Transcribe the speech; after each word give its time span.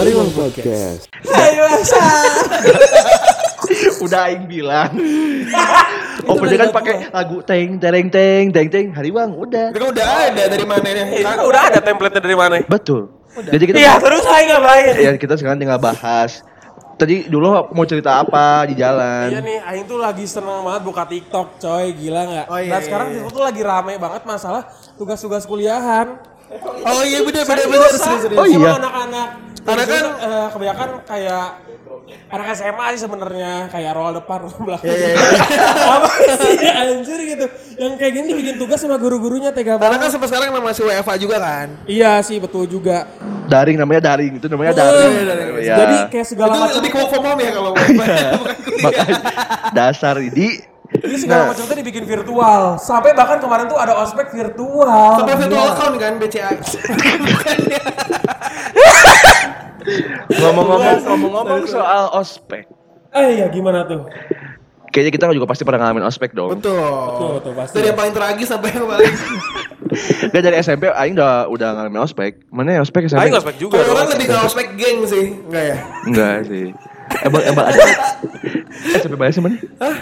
Hariwang 0.00 0.32
Podcast. 0.32 1.12
Ayo 1.28 1.68
Sa. 1.84 2.00
Udah 4.08 4.32
aing 4.32 4.48
bilang. 4.48 4.96
Opennya 6.32 6.56
kan 6.56 6.70
pakai 6.72 7.12
lagu 7.12 7.44
teng 7.44 7.76
tereng 7.76 8.08
teng 8.08 8.48
teng 8.48 8.72
teng 8.72 8.96
Hariwang 8.96 9.36
udah. 9.36 9.68
Itu 9.68 9.76
kan 9.76 9.88
udah 9.92 10.06
ada 10.24 10.42
dari 10.48 10.64
mana 10.64 10.88
ya? 10.88 11.04
Udah 11.44 11.62
ada 11.68 11.84
template 11.84 12.16
dari 12.16 12.32
mana? 12.32 12.64
Betul. 12.64 13.12
Jadi 13.44 13.60
kita 13.68 13.76
Iya, 13.76 14.00
terus 14.00 14.24
saya 14.24 14.42
ngapain? 14.48 14.94
ya 14.96 15.10
kita 15.20 15.36
sekarang 15.36 15.60
tinggal 15.60 15.76
bahas. 15.76 16.48
Tadi 16.96 17.28
dulu 17.28 17.68
mau 17.76 17.84
cerita 17.84 18.24
apa 18.24 18.72
di 18.72 18.80
jalan? 18.80 19.36
Iya 19.36 19.44
nih, 19.44 19.60
Aing 19.68 19.84
tuh 19.84 20.00
lagi 20.00 20.24
seneng 20.24 20.64
banget 20.64 20.80
buka 20.80 21.04
TikTok, 21.04 21.60
coy, 21.60 21.92
gila 21.92 22.24
nggak? 22.24 22.46
Oh, 22.48 22.56
iya, 22.56 22.72
Dan 22.72 22.80
iya, 22.80 22.86
sekarang 22.88 23.06
iya. 23.12 23.14
TikTok 23.20 23.32
tuh 23.36 23.44
lagi 23.44 23.60
rame 23.60 24.00
banget 24.00 24.22
masalah 24.24 24.64
tugas-tugas 24.96 25.44
kuliahan. 25.44 26.39
Oh 26.82 27.02
iya 27.02 27.18
bener 27.20 27.42
bener 27.42 27.64
bener 27.64 27.78
Seriusan. 27.86 28.00
serius 28.00 28.22
serius. 28.24 28.38
Oh, 28.38 28.46
iya. 28.46 28.58
Sama 28.58 28.78
anak-anak. 28.78 29.28
Karena 29.60 29.84
kan- 29.84 30.14
eh, 30.18 30.46
kebanyakan 30.50 30.88
kayak 31.04 31.46
anak 32.26 32.46
SMA 32.52 32.84
sih 32.90 33.00
sebenarnya 33.00 33.52
kayak 33.68 33.92
roll 33.92 34.12
depan 34.12 34.38
roll 34.40 34.56
belakang. 34.64 34.88
Iya, 34.88 34.96
iya, 34.96 35.08
iya. 35.14 35.38
Apa 35.94 36.10
sih 36.34 36.56
anjir 36.66 37.18
gitu. 37.24 37.46
Yang 37.76 37.92
kayak 37.96 38.12
gini 38.14 38.30
bikin 38.34 38.54
tugas 38.56 38.78
sama 38.78 38.96
guru-gurunya 38.96 39.50
tega 39.50 39.76
Karena 39.76 39.94
kan 39.94 40.00
banget. 40.00 40.10
sampai 40.10 40.28
sekarang 40.28 40.48
masih 40.56 40.82
WFA 40.84 41.14
juga 41.16 41.36
kan. 41.38 41.68
Iya 41.84 42.18
sih 42.20 42.36
betul 42.36 42.66
juga. 42.66 43.06
Daring 43.46 43.76
namanya 43.76 44.00
daring 44.08 44.38
itu 44.38 44.46
namanya 44.46 44.72
daring. 44.72 45.12
daring. 45.22 45.48
Ya. 45.60 45.76
Jadi 45.76 45.96
kayak 46.08 46.26
segala 46.26 46.50
Itu 46.50 46.58
macam 46.58 46.76
lebih 46.80 46.90
work 46.92 47.08
from 47.08 47.24
home 47.24 47.40
ya 47.40 47.50
kalau. 47.52 47.70
Makanya 48.84 49.16
dasar 49.70 50.16
ini. 50.18 50.48
Jadi 51.00 51.16
segala 51.16 51.40
Nah. 51.42 51.48
macam 51.52 51.64
tuh 51.64 51.76
dibikin 51.76 52.04
virtual. 52.04 52.62
Sampai 52.76 53.16
bahkan 53.16 53.40
kemarin 53.40 53.66
tuh 53.66 53.78
ada 53.80 53.96
ospek 53.98 54.30
virtual. 54.30 55.16
Sampai 55.16 55.34
virtual 55.36 55.66
account 55.72 55.96
kan 55.96 56.12
BCA. 56.20 56.50
Ngomong-ngomong 60.30 60.96
ngomong-ngomong 61.02 61.62
soal 61.66 62.12
ospek. 62.14 62.68
Eh 63.10 63.42
ya 63.42 63.46
gimana 63.48 63.82
tuh? 63.88 64.06
Kayaknya 64.90 65.12
kita 65.14 65.24
juga 65.30 65.46
pasti 65.46 65.62
pernah 65.62 65.86
ngalamin 65.86 66.02
ospek 66.02 66.34
dong. 66.34 66.58
Betul. 66.58 66.74
Betul, 66.74 67.28
betul, 67.38 67.52
pasti. 67.54 67.74
Dari 67.78 67.86
yang 67.94 67.98
paling 67.98 68.14
tragis 68.14 68.48
sampai 68.50 68.68
yang 68.74 68.86
paling. 68.90 69.14
Gak 70.30 70.42
dari 70.46 70.56
SMP 70.62 70.86
Aing 70.86 71.14
udah 71.18 71.46
udah 71.50 71.68
ngalamin 71.74 72.02
ospek. 72.02 72.42
Mana 72.50 72.78
ya 72.78 72.80
ospek 72.82 73.06
SMP? 73.06 73.22
Aing 73.22 73.34
ospek 73.34 73.54
juga 73.58 73.78
Kalau 73.78 73.94
orang 73.94 74.10
lebih 74.14 74.26
ke 74.30 74.36
ospek 74.38 74.66
geng 74.78 74.98
sih, 75.06 75.34
enggak 75.46 75.64
ya? 75.64 75.76
Enggak 76.06 76.36
sih. 76.46 76.66
Emang 77.20 77.42
emang 77.44 77.64
ada. 77.66 77.80
SMP 79.00 79.14
mana 79.14 79.30
sih 79.30 79.42
mana? 79.42 79.56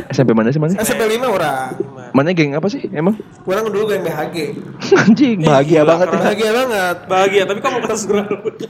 SMP 0.08 0.30
mana 0.32 0.48
sih 0.48 0.60
mana? 0.60 0.72
SMP 0.78 1.02
5 1.08 1.24
orang. 1.26 1.68
Mana 2.12 2.30
geng 2.30 2.52
apa 2.52 2.68
sih 2.68 2.84
emang? 2.88 3.16
Kurang 3.42 3.66
dulu 3.66 3.88
geng 3.88 4.02
BHG. 4.02 4.36
Anjing 5.02 5.38
bahagia 5.42 5.82
gila, 5.82 5.90
banget 5.90 6.06
ya. 6.06 6.18
Bahagia 6.18 6.50
banget. 6.52 6.96
Bahagia, 7.04 7.42
tapi 7.44 7.58
kamu 7.58 7.76
kata 7.82 7.94
segera 7.96 8.22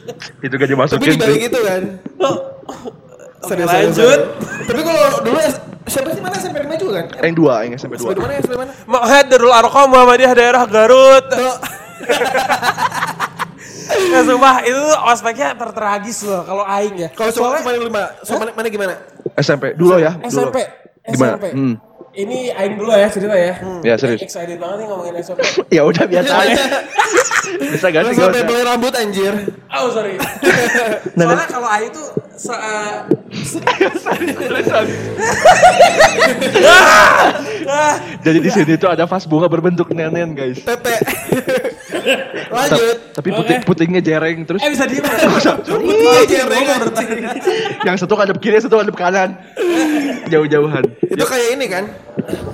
Itu 0.44 0.55
gak 0.55 0.61
Tapi 0.61 0.70
dimasukin 0.70 1.09
dibalik 1.12 1.36
tuh. 1.36 1.48
itu 1.50 1.61
kan. 1.61 1.83
Oke, 2.19 3.47
Serius, 3.47 3.69
lanjut. 3.69 4.20
Tapi 4.66 4.81
kalau 4.83 5.03
dulu 5.22 5.39
S- 5.39 5.62
siapa 5.86 6.09
sih 6.11 6.19
mana 6.19 6.34
SMP 6.34 6.56
5 6.59 6.75
juga 6.75 6.91
kan? 7.05 7.22
Yang 7.22 7.34
dua, 7.36 7.55
yang 7.62 7.72
SMP 7.75 7.94
SMP 7.97 8.16
dua. 8.16 8.25
mana? 8.25 8.34
SMP 8.39 8.55
mana? 8.56 8.72
Ma'had 8.84 9.25
Darul 9.28 9.53
Arqam 9.53 9.86
Muhammadiyah 9.89 10.33
daerah 10.33 10.64
Garut. 10.64 11.27
Ya 13.89 14.20
sumpah 14.20 14.61
itu 14.69 14.84
ospeknya 15.08 15.56
tertragis 15.56 16.20
loh 16.28 16.44
kalau 16.44 16.64
aing 16.69 16.94
ya. 16.97 17.08
Kalau 17.17 17.33
Soalnya 17.33 17.64
mana 17.64 17.78
lima? 17.81 18.03
So, 18.20 18.36
mana, 18.36 18.53
mana 18.53 18.69
gimana? 18.69 18.94
SMP 19.41 19.72
dulu 19.77 19.97
ya. 19.97 20.12
Dulu. 20.17 20.28
SMP. 20.28 20.56
Gimana? 21.08 21.36
SMP. 21.41 21.47
Hmm. 21.56 21.75
Ini 22.19 22.50
aing 22.50 22.75
dulu 22.81 22.91
ya 22.92 23.09
cerita 23.09 23.36
ya. 23.36 23.55
Ya, 23.84 23.94
serius. 23.94 24.20
Excited 24.25 24.59
banget 24.59 24.84
nih 24.84 24.86
ngomongin 24.91 25.14
SMP. 25.22 25.41
Ya 25.77 25.83
udah 25.86 26.05
biasa 26.05 26.33
aja. 26.34 26.64
Bisa 27.72 27.86
gak 27.89 28.12
sih? 28.12 28.20
sampai 28.20 28.44
boleh 28.44 28.62
rambut 28.64 28.92
anjir. 28.92 29.34
Oh 29.72 29.89
sorry. 29.92 30.16
Nah, 31.16 31.25
Soalnya 31.28 31.44
nah. 31.44 31.48
kalau 31.48 31.69
aing 31.69 31.93
tuh 31.93 32.09
se 32.38 32.54
eh, 32.54 32.94
ah, 37.66 37.78
Jadi 38.22 38.38
di 38.42 38.50
sini 38.50 38.72
tuh 38.76 38.91
ada 38.91 39.04
vas 39.04 39.25
bunga 39.28 39.47
berbentuk 39.50 39.91
nenen 39.92 40.34
guys. 40.34 40.62
Tete. 40.62 40.94
Lanjut. 42.56 42.97
Tapi 43.16 43.28
puting 43.32 43.60
putingnya 43.64 44.03
jereng 44.03 44.44
terus. 44.44 44.60
eh 44.62 44.70
bisa 44.72 44.84
diem? 44.88 45.04
Iya, 45.98 46.22
jereng, 46.25 46.64
yang 47.84 47.97
satu 47.98 48.14
kadep 48.16 48.38
kiri, 48.41 48.59
satu 48.60 48.81
kadep 48.81 48.97
kanan. 48.97 49.36
Jauh-jauhan. 50.28 50.84
Itu 51.04 51.25
kayak 51.25 51.48
ini 51.59 51.66
kan? 51.69 51.84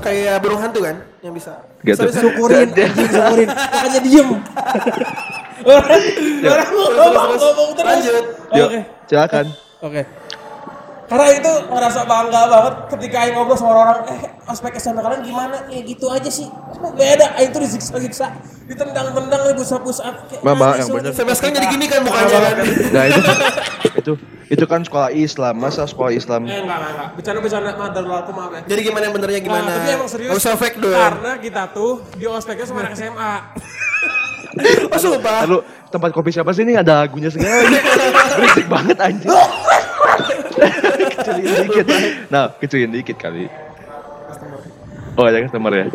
Kayak 0.02 0.42
burung 0.42 0.60
hantu 0.60 0.84
kan? 0.84 0.96
Yang 1.22 1.32
bisa. 1.42 1.52
Gitu. 1.84 2.02
Syukurin 2.10 2.68
anjing 2.72 3.08
syukurin. 3.10 3.48
Makanya 3.48 4.00
diem. 4.02 4.28
Orang 5.64 6.02
orang 6.44 6.68
ngomong 6.74 7.38
ngomong 7.38 7.70
terus. 7.76 7.88
Lanjut. 7.88 8.24
Yuk, 8.54 8.68
Oke. 8.68 8.80
silakan. 9.08 9.46
Oke. 9.84 10.02
Karena 11.04 11.26
itu 11.36 11.52
ngerasa 11.68 12.00
bangga 12.08 12.40
banget 12.48 12.74
ketika 12.96 13.16
Aing 13.24 13.34
ngobrol 13.36 13.56
sama 13.60 13.72
orang, 13.76 13.98
eh 14.08 14.20
aspek 14.48 14.72
SMP 14.80 15.04
kalian 15.04 15.20
gimana? 15.20 15.56
Ya 15.68 15.80
gitu 15.84 16.08
aja 16.08 16.30
sih. 16.32 16.48
Beda, 16.96 17.36
Aing 17.36 17.52
tuh 17.52 17.60
disiksa-siksa, 17.60 18.32
ditendang-tendang, 18.64 19.52
dibusa-busa. 19.52 20.04
Mama, 20.40 20.80
yang 20.80 20.88
loh. 20.88 20.96
bener. 21.00 21.12
Sampai 21.12 21.36
sekarang 21.36 21.60
jadi 21.60 21.68
gini 21.68 21.84
kan 21.92 22.00
mukanya 22.00 22.38
kan? 22.40 22.56
Nah 22.88 23.04
itu 23.08 23.20
itu 23.94 24.12
itu 24.48 24.64
kan 24.64 24.80
sekolah 24.80 25.10
Islam, 25.12 25.54
masa 25.60 25.84
sekolah 25.84 26.12
Islam? 26.12 26.48
Eh 26.48 26.64
enggak, 26.64 26.76
enggak, 26.76 26.90
enggak. 26.96 27.08
Bercanda-bercanda, 27.20 27.70
maaf, 27.76 27.92
dari 27.92 28.08
aku 28.08 28.32
maaf 28.32 28.50
ya. 28.52 28.60
Jadi 28.64 28.80
gimana 28.80 29.02
yang 29.04 29.14
benernya 29.14 29.40
gimana? 29.44 29.68
Nah, 29.68 29.76
tapi 29.76 29.90
emang 29.92 30.08
serius. 30.08 30.30
Gak 30.32 30.40
usah 30.40 30.54
fake 30.56 30.78
dong. 30.80 30.96
Karena 30.96 31.32
kita 31.36 31.62
tuh 31.72 31.92
di 32.16 32.24
ospeknya 32.24 32.64
sama 32.64 32.80
anak 32.84 32.96
SMA. 32.96 33.32
Oh 34.86 35.00
sumpah. 35.02 35.50
Lalu 35.50 35.66
tempat 35.90 36.14
kopi 36.14 36.30
siapa 36.30 36.54
sih 36.54 36.62
ini 36.62 36.78
ada 36.78 37.02
lagunya 37.02 37.26
segala. 37.26 37.66
Berisik 38.38 38.66
banget 38.70 38.96
anjir. 39.02 39.30
Kecilin 40.54 41.54
dikit. 41.62 41.86
Nah, 42.28 42.44
kecilin 42.54 42.90
dikit 42.90 43.16
kali. 43.16 43.46
Oh, 45.14 45.22
ada 45.22 45.38
customer 45.40 45.72
ya. 45.72 45.86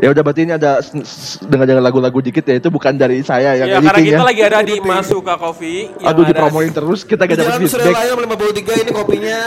Ya 0.00 0.08
udah 0.08 0.22
berarti 0.22 0.42
ini 0.42 0.52
ada 0.52 0.80
s- 0.80 1.38
dengar-dengar 1.40 1.84
lagu-lagu 1.84 2.18
dikit 2.18 2.40
ya 2.42 2.56
itu 2.56 2.66
bukan 2.66 2.96
dari 2.96 3.20
saya 3.20 3.52
yang 3.54 3.68
Ya, 3.68 3.78
karena 3.78 4.00
kita 4.00 4.16
ya. 4.16 4.24
lagi 4.24 4.42
ada 4.42 4.58
di 4.60 4.76
Masuka 4.80 5.36
Coffee. 5.36 5.92
Aduh 6.00 6.24
ada- 6.24 6.30
dipromoin 6.32 6.72
terus 6.72 7.04
kita 7.04 7.22
Di 7.22 7.30
gak 7.30 7.38
dapat 7.38 7.52
Jalan 7.52 7.60
feedback. 7.62 7.94
Layang 7.94 8.20
53 8.24 8.80
ini 8.80 8.90
kopinya. 8.90 9.38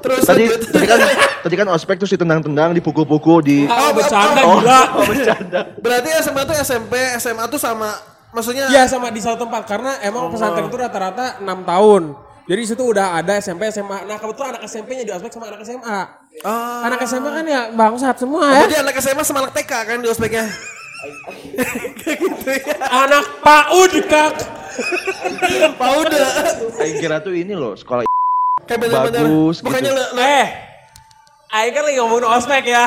Terus 0.00 0.24
Tadi 0.24 0.48
lanjut. 0.48 0.60
tadi 0.66 0.86
kan 0.88 0.98
tadi 1.44 1.54
kan 1.54 1.66
ospek 1.68 2.00
terus 2.00 2.08
ditendang-tendang, 2.10 2.72
dipukul-pukul 2.72 3.44
di 3.44 3.68
Ah, 3.68 3.92
bercanda 3.92 4.40
Oh, 4.42 4.56
gila. 4.56 4.80
oh, 4.96 5.04
bercanda. 5.04 5.60
Berarti 5.76 6.08
SMA 6.18 6.42
tuh 6.42 6.56
SMP, 6.56 6.92
SMA 7.20 7.44
tuh 7.46 7.60
sama 7.60 7.92
maksudnya 8.32 8.66
Iya 8.66 8.88
sama 8.88 9.12
di 9.12 9.20
satu 9.20 9.44
tempat 9.44 9.68
karena 9.68 10.00
emang 10.00 10.32
pesantren 10.32 10.64
itu 10.64 10.74
rata-rata 10.74 11.38
6 11.38 11.44
tahun. 11.62 12.02
Jadi 12.50 12.62
situ 12.66 12.82
udah 12.82 13.14
ada 13.14 13.38
SMP 13.38 13.70
SMA. 13.70 14.10
Nah 14.10 14.18
kebetulan 14.18 14.58
anak 14.58 14.66
SMP-nya 14.66 15.06
di 15.06 15.12
ospek 15.14 15.30
sama 15.30 15.54
anak 15.54 15.62
SMA. 15.62 15.86
Ah. 16.42 16.82
Anak 16.82 17.06
SMA 17.06 17.30
kan 17.30 17.46
ya 17.46 17.70
bangsat 17.70 18.18
semua 18.18 18.42
ya. 18.50 18.66
Berarti 18.66 18.76
anak 18.82 18.96
SMA 18.98 19.22
sama 19.22 19.38
anak 19.46 19.54
TK 19.54 19.72
kan 19.86 19.96
di 20.02 20.08
ospeknya. 20.10 20.50
Gitu 21.94 22.50
ya. 22.50 22.74
Anak 23.06 23.24
PAUD 23.46 23.94
kak. 24.10 24.34
Pak 25.78 25.90
udah. 25.94 26.26
Aing 26.82 26.98
kira 26.98 27.22
tuh 27.22 27.38
ini 27.38 27.54
loh 27.54 27.78
sekolah 27.78 28.02
Kayak 28.66 28.80
bener-bener. 28.82 29.22
Bagus, 29.30 29.56
Bukannya 29.62 29.90
gitu. 29.94 30.02
le, 30.18 30.18
Eh, 30.18 30.46
Aing 31.54 31.70
kan 31.70 31.82
lagi 31.86 31.96
ngomongin 32.02 32.26
ospek 32.34 32.64
ya. 32.66 32.84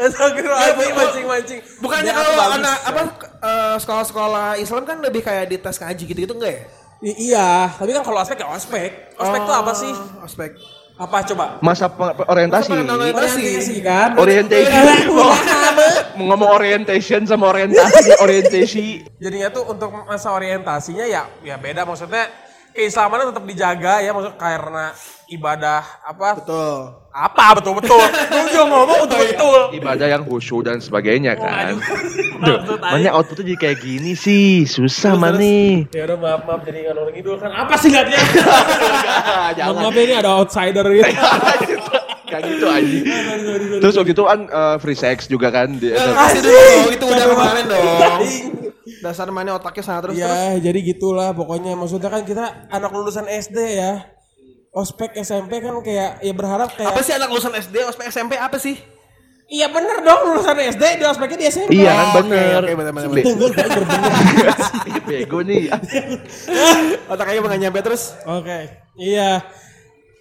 Mancing-mancing. 0.00 1.60
bukannya 1.84 2.08
kalau 2.08 2.56
anak 2.56 2.76
apa 2.88 3.00
eh, 3.44 3.76
sekolah-sekolah 3.84 4.56
Islam 4.56 4.88
kan 4.88 5.04
lebih 5.04 5.20
kayak 5.20 5.52
di 5.52 5.60
tes 5.60 5.76
kaji 5.76 6.08
gitu-gitu 6.08 6.32
enggak 6.32 6.52
ya? 6.56 6.85
I- 7.04 7.18
iya, 7.28 7.68
tapi 7.76 7.92
kan 7.92 8.00
kalau 8.00 8.24
ospek 8.24 8.40
ya 8.40 8.48
ospek. 8.48 8.90
Ospek 9.16 9.40
tuh 9.44 9.56
apa 9.56 9.72
sih? 9.76 9.92
Oh, 9.92 10.24
Ospek. 10.24 10.50
Apa 10.96 11.20
coba? 11.28 11.60
masa 11.60 11.92
orientasi. 12.24 12.72
Masa 12.72 12.80
pengenalan 12.80 13.12
Orientasi 13.12 13.76
kan? 13.84 14.16
Orientation. 14.16 14.84
Ngomong 16.16 16.50
orientation 16.56 17.20
sama 17.28 17.52
orientasi, 17.52 18.16
orientasi. 18.16 18.86
Jadinya 19.20 19.52
tuh 19.52 19.68
untuk 19.68 19.92
masa 19.92 20.32
orientasinya 20.32 21.04
ya 21.04 21.28
ya 21.44 21.60
beda 21.60 21.84
maksudnya 21.84 22.32
keislamannya 22.76 23.32
tetap 23.32 23.44
dijaga 23.48 24.04
ya 24.04 24.12
maksud 24.12 24.36
karena 24.36 24.92
ibadah 25.26 25.82
apa 26.06 26.38
Betul. 26.38 26.76
apa 27.10 27.44
betul 27.58 27.72
betul 27.80 27.98
lu 27.98 28.40
juga 28.46 28.64
ngomong 28.68 28.98
betul 29.08 29.18
betul 29.26 29.60
Ibadah 29.74 30.06
yang 30.06 30.22
khusyuk 30.28 30.62
dan 30.68 30.78
sebagainya 30.78 31.34
kan. 31.34 31.80
Duh, 32.44 32.60
Aing. 32.84 33.08
outputnya 33.10 33.56
jadi 33.56 33.58
kayak 33.58 33.78
gini 33.80 34.12
sih, 34.12 34.68
susah 34.68 35.16
mana. 35.16 35.40
ya 35.90 36.04
udah 36.06 36.18
maaf 36.20 36.42
maaf 36.44 36.60
jadi 36.68 36.92
ngalor 36.92 37.08
ngidul 37.10 37.40
kan 37.40 37.50
apa 37.50 37.74
sih 37.80 37.88
liatnya 37.88 38.20
Jangan. 39.56 39.74
maaf 39.80 39.96
ini 39.96 40.14
ada 40.14 40.30
outsider 40.36 40.84
gitu 40.92 41.08
Kayak 42.26 42.42
gitu 42.52 42.66
aja. 42.66 42.98
Terus 43.80 43.94
waktu 43.96 44.12
itu 44.12 44.24
kan 44.26 44.40
eh, 44.50 44.76
free 44.82 44.98
sex 44.98 45.30
juga 45.30 45.48
kan 45.54 45.70
di 45.78 45.94
kasih 45.94 46.40
dulu 46.42 46.58
dong, 46.58 46.90
itu 46.90 47.04
udah 47.06 47.26
kemarin 47.32 47.64
dong. 47.70 48.20
Dasar 49.06 49.30
mana 49.30 49.54
otaknya 49.54 49.82
sana 49.82 50.02
terus 50.02 50.18
terus. 50.18 50.26
ya 50.26 50.58
jadi 50.58 50.78
gitulah 50.82 51.30
pokoknya 51.30 51.78
maksudnya 51.78 52.10
kan 52.10 52.26
kita 52.26 52.66
anak 52.68 52.90
lulusan 52.90 53.30
SD 53.30 53.58
ya 53.78 54.02
ospek 54.74 55.16
SMP 55.16 55.62
kan 55.62 55.72
kayak 55.80 56.20
ya 56.20 56.32
berharap 56.34 56.74
kayak 56.74 56.90
Apa 56.90 57.00
sih 57.00 57.14
anak 57.14 57.32
lulusan 57.32 57.54
SD, 57.54 57.86
ospek 57.86 58.12
SMP 58.12 58.36
apa 58.36 58.60
sih? 58.60 58.76
Iya 59.46 59.70
bener 59.70 60.02
dong 60.02 60.20
lulusan 60.26 60.58
SD 60.58 60.98
di 60.98 61.04
ospeknya 61.06 61.38
di 61.38 61.46
SMP. 61.46 61.70
Iya 61.78 61.92
kan 61.94 62.06
Oke, 62.18 62.34
bener. 62.34 62.60
oke, 62.60 62.72
bener, 62.74 62.92
bener, 62.92 63.08
Be- 63.08 63.24
bener. 63.24 63.86
Bego 65.06 65.38
nih. 65.46 65.70
Otaknya 67.06 67.40
nggak 67.40 67.60
nyampe 67.62 67.80
terus. 67.80 68.18
Oke. 68.26 68.74
Iya. 68.98 69.46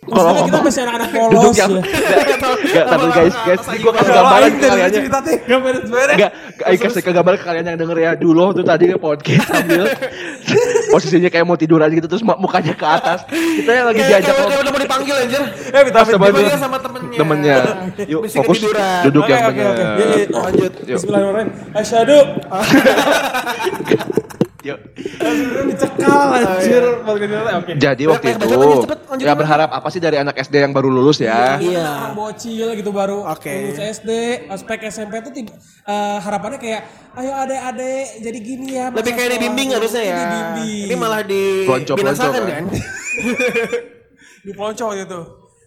Kalau 0.06 0.22
Maksudnya 0.22 0.46
kita 0.46 0.60
masih 0.62 0.82
anak-anak 0.86 1.10
Duduk 1.10 1.34
polos 1.34 1.58
yang 1.58 1.72
ya. 1.72 1.82
Enggak, 2.46 2.86
tapi 2.86 3.06
guys, 3.10 3.36
guys, 3.42 3.62
gua 3.82 3.92
kasih 3.92 4.14
gambaran 4.14 4.50
ke 4.54 4.62
kalian. 4.62 4.90
Gak 5.42 5.60
beres-beres. 5.60 6.16
Enggak, 6.16 6.32
Aing 6.62 6.78
kasih 6.80 7.02
ke 7.02 7.12
gambar 7.12 7.34
ke 7.36 7.44
kalian 7.44 7.66
yang 7.66 7.78
denger 7.80 7.98
ya. 7.98 8.12
Dulu 8.14 8.44
tuh 8.54 8.62
tadi 8.62 8.86
podcast 8.96 9.50
sambil 9.50 9.84
posisinya 10.94 11.30
kayak 11.30 11.46
mau 11.46 11.58
tidur 11.58 11.82
aja 11.82 11.90
gitu 11.90 12.06
terus 12.06 12.22
mu- 12.22 12.38
mukanya 12.38 12.78
ke 12.78 12.86
atas. 12.86 13.26
Kita 13.26 13.72
yang 13.74 13.86
lagi 13.90 14.02
diajak 14.06 14.34
udah 14.38 14.70
mau 14.70 14.78
dipanggil 14.78 15.16
anjir. 15.18 15.42
Eh, 15.74 15.82
minta 15.82 16.00
Sama 16.06 16.14
Dipanggil 16.22 16.46
dia. 16.46 16.58
sama 16.62 16.78
temennya. 16.78 17.18
Temennya. 17.18 17.56
Yuk, 18.14 18.22
fokus 18.30 18.58
duduk 19.10 19.26
yang 19.26 19.42
oke, 19.42 19.58
benar. 19.58 19.74
Iya, 19.74 20.06
iya. 20.06 20.26
Lanjut. 20.30 20.72
Bismillahirrahmanirrahim. 20.86 21.50
Asyhadu. 21.74 22.18
Yuk. 24.66 24.80
Dicekal 25.70 26.28
anjir. 26.42 26.84
Oke. 27.06 27.72
Jadi 27.78 28.04
waktu 28.10 28.34
Baca, 28.34 28.46
itu 28.50 29.22
ya 29.22 29.34
berharap 29.38 29.70
apa 29.70 29.88
sih 29.94 30.02
dari 30.02 30.18
anak 30.18 30.34
SD 30.42 30.66
yang 30.66 30.74
baru 30.74 30.90
lulus 30.90 31.22
ya? 31.22 31.62
Iya. 31.62 31.86
Anak 32.10 32.18
bocil 32.18 32.74
gitu 32.74 32.90
baru 32.90 33.30
Oke. 33.30 33.54
lulus 33.54 33.78
SD, 33.78 34.10
aspek 34.50 34.90
SMP 34.90 35.22
tuh 35.22 35.32
tiba- 35.32 35.54
eh, 35.86 36.18
harapannya 36.18 36.58
kayak 36.58 36.82
ayo 37.16 37.32
adek-adek 37.46 38.06
jadi 38.26 38.40
gini 38.42 38.68
ya. 38.74 38.86
Lebih 38.90 39.14
kayak 39.14 39.30
dibimbing 39.38 39.70
sekolah." 39.70 39.80
harusnya 39.86 40.04
ya. 40.04 40.18
Dibimbing. 40.18 40.86
Ini 40.90 40.96
malah 40.98 41.22
di 41.22 41.44
binasakan 41.70 42.42
kan. 42.42 42.46
kan. 42.50 42.64
di 44.46 44.52
pelonco 44.52 44.88
gitu. 44.98 45.20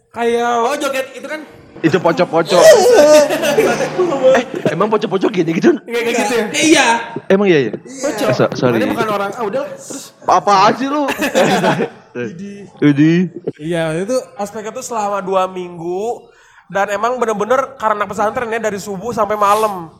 Kayak 0.09 0.51
Oh 0.65 0.75
joget 0.75 1.07
itu 1.15 1.27
kan 1.29 1.41
Itu 1.83 1.99
pocok-pocok. 1.99 2.63
eh, 4.39 4.45
emang 4.75 4.91
pocok-pocok 4.91 5.31
gini 5.31 5.51
gitu? 5.57 5.71
kayak 5.83 6.03
kayak 6.03 6.17
gitu 6.19 6.35
ya. 6.35 6.47
Eh, 6.51 6.65
iya. 6.67 6.87
Emang 7.31 7.47
iya 7.47 7.59
ya? 7.71 7.73
Pocok. 7.79 8.29
So- 8.35 8.53
sorry. 8.59 8.83
Ini 8.83 8.91
bukan 8.91 9.09
orang. 9.09 9.31
Ah 9.35 9.45
udah 9.47 9.63
terus. 9.79 10.13
Apaan 10.27 10.73
sih 10.75 10.89
lu? 10.91 11.07
Jadi. 12.83 13.15
Iya, 13.63 13.95
itu 14.03 14.17
aspek 14.35 14.75
itu 14.75 14.83
selama 14.83 15.23
dua 15.23 15.47
minggu 15.47 16.27
dan 16.69 16.91
emang 16.91 17.17
bener-bener 17.17 17.79
karena 17.79 18.05
pesantren 18.05 18.51
ya 18.51 18.59
dari 18.59 18.79
subuh 18.83 19.15
sampai 19.15 19.39
malam. 19.39 19.95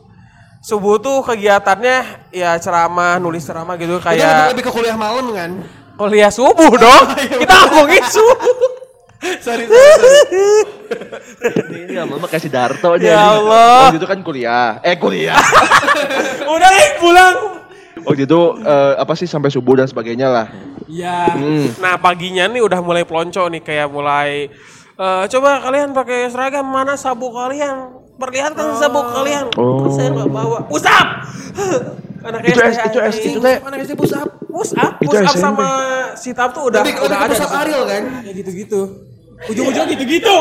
Subuh 0.59 0.99
tuh 0.99 1.23
kegiatannya 1.23 2.27
ya 2.35 2.59
ceramah, 2.59 3.15
nulis 3.23 3.47
ceramah 3.47 3.79
gitu 3.79 3.95
Itu 3.95 4.03
kayak 4.03 4.51
lebih 4.51 4.67
ke 4.67 4.71
kuliah 4.75 4.99
malam 4.99 5.31
kan. 5.31 5.51
kuliah 5.95 6.31
subuh 6.31 6.71
dong. 6.75 7.05
Kita 7.43 7.55
ngomongin 7.67 8.03
subuh. 8.07 8.68
Sorry, 9.45 9.67
sorry, 9.67 9.91
sorry. 9.91 10.63
Ini 11.83 11.93
ya 11.93 12.03
mama 12.03 12.25
kasih 12.25 12.47
Darto 12.47 12.95
aja. 12.95 13.03
Ya 13.03 13.19
Allah. 13.19 13.91
Waktu 13.91 13.99
itu 13.99 14.07
kan 14.07 14.19
kuliah. 14.21 14.79
Eh 14.79 14.95
kuliah. 14.95 15.35
Udah 16.55 16.69
nih 16.69 16.87
pulang. 16.97 17.35
Waktu 17.99 18.23
itu 18.23 18.39
eh, 18.57 18.93
apa 18.95 19.13
sih 19.13 19.27
sampai 19.27 19.49
subuh 19.49 19.75
dan 19.75 19.85
sebagainya 19.85 20.27
lah. 20.27 20.47
Ya. 20.87 21.29
Hmm. 21.29 21.67
Nah 21.77 21.95
paginya 21.95 22.47
nih 22.47 22.63
udah 22.63 22.79
mulai 22.79 23.03
pelonco 23.03 23.43
nih 23.45 23.59
kayak 23.59 23.87
mulai 23.87 24.47
eh, 24.95 25.23
coba 25.27 25.59
kalian 25.61 25.91
pakai 25.91 26.31
seragam 26.31 26.63
mana 26.63 26.95
sabuk 26.95 27.35
kalian 27.35 27.91
perlihatkan 28.15 28.71
sabuk 28.73 29.03
kalian. 29.13 29.51
Oh. 29.55 29.83
Terus 29.83 29.93
saya 29.95 30.09
nggak 30.11 30.29
bawa. 30.29 30.57
Usap. 30.67 31.07
Anak 32.19 32.43
Itu 32.43 32.59
SD 32.59 32.67
S- 32.69 32.83
itu 32.83 32.99
S- 32.99 33.03
anjing. 33.15 33.31
itu 33.31 33.39
teh 33.39 33.55
Mana 33.63 33.75
SD 33.79 33.93
push 33.95 34.11
up? 34.11 34.27
Push 34.43 34.75
up, 34.75 34.99
Itu 34.99 35.07
push 35.07 35.23
up 35.23 35.31
SMP. 35.31 35.39
sama 35.39 35.67
sit 36.15 36.35
up 36.35 36.51
tuh 36.51 36.67
udah 36.67 36.83
Lebih 36.83 36.99
udah 36.99 37.17
ada. 37.17 37.31
push 37.31 37.39
up 37.39 37.47
di 37.47 37.55
situ. 37.55 37.59
Ariel 37.63 37.83
kan. 37.85 38.03
Ya 38.23 38.31
gitu-gitu. 38.33 38.81
Ujung-ujung 39.47 39.87
gitu-gitu. 39.87 40.35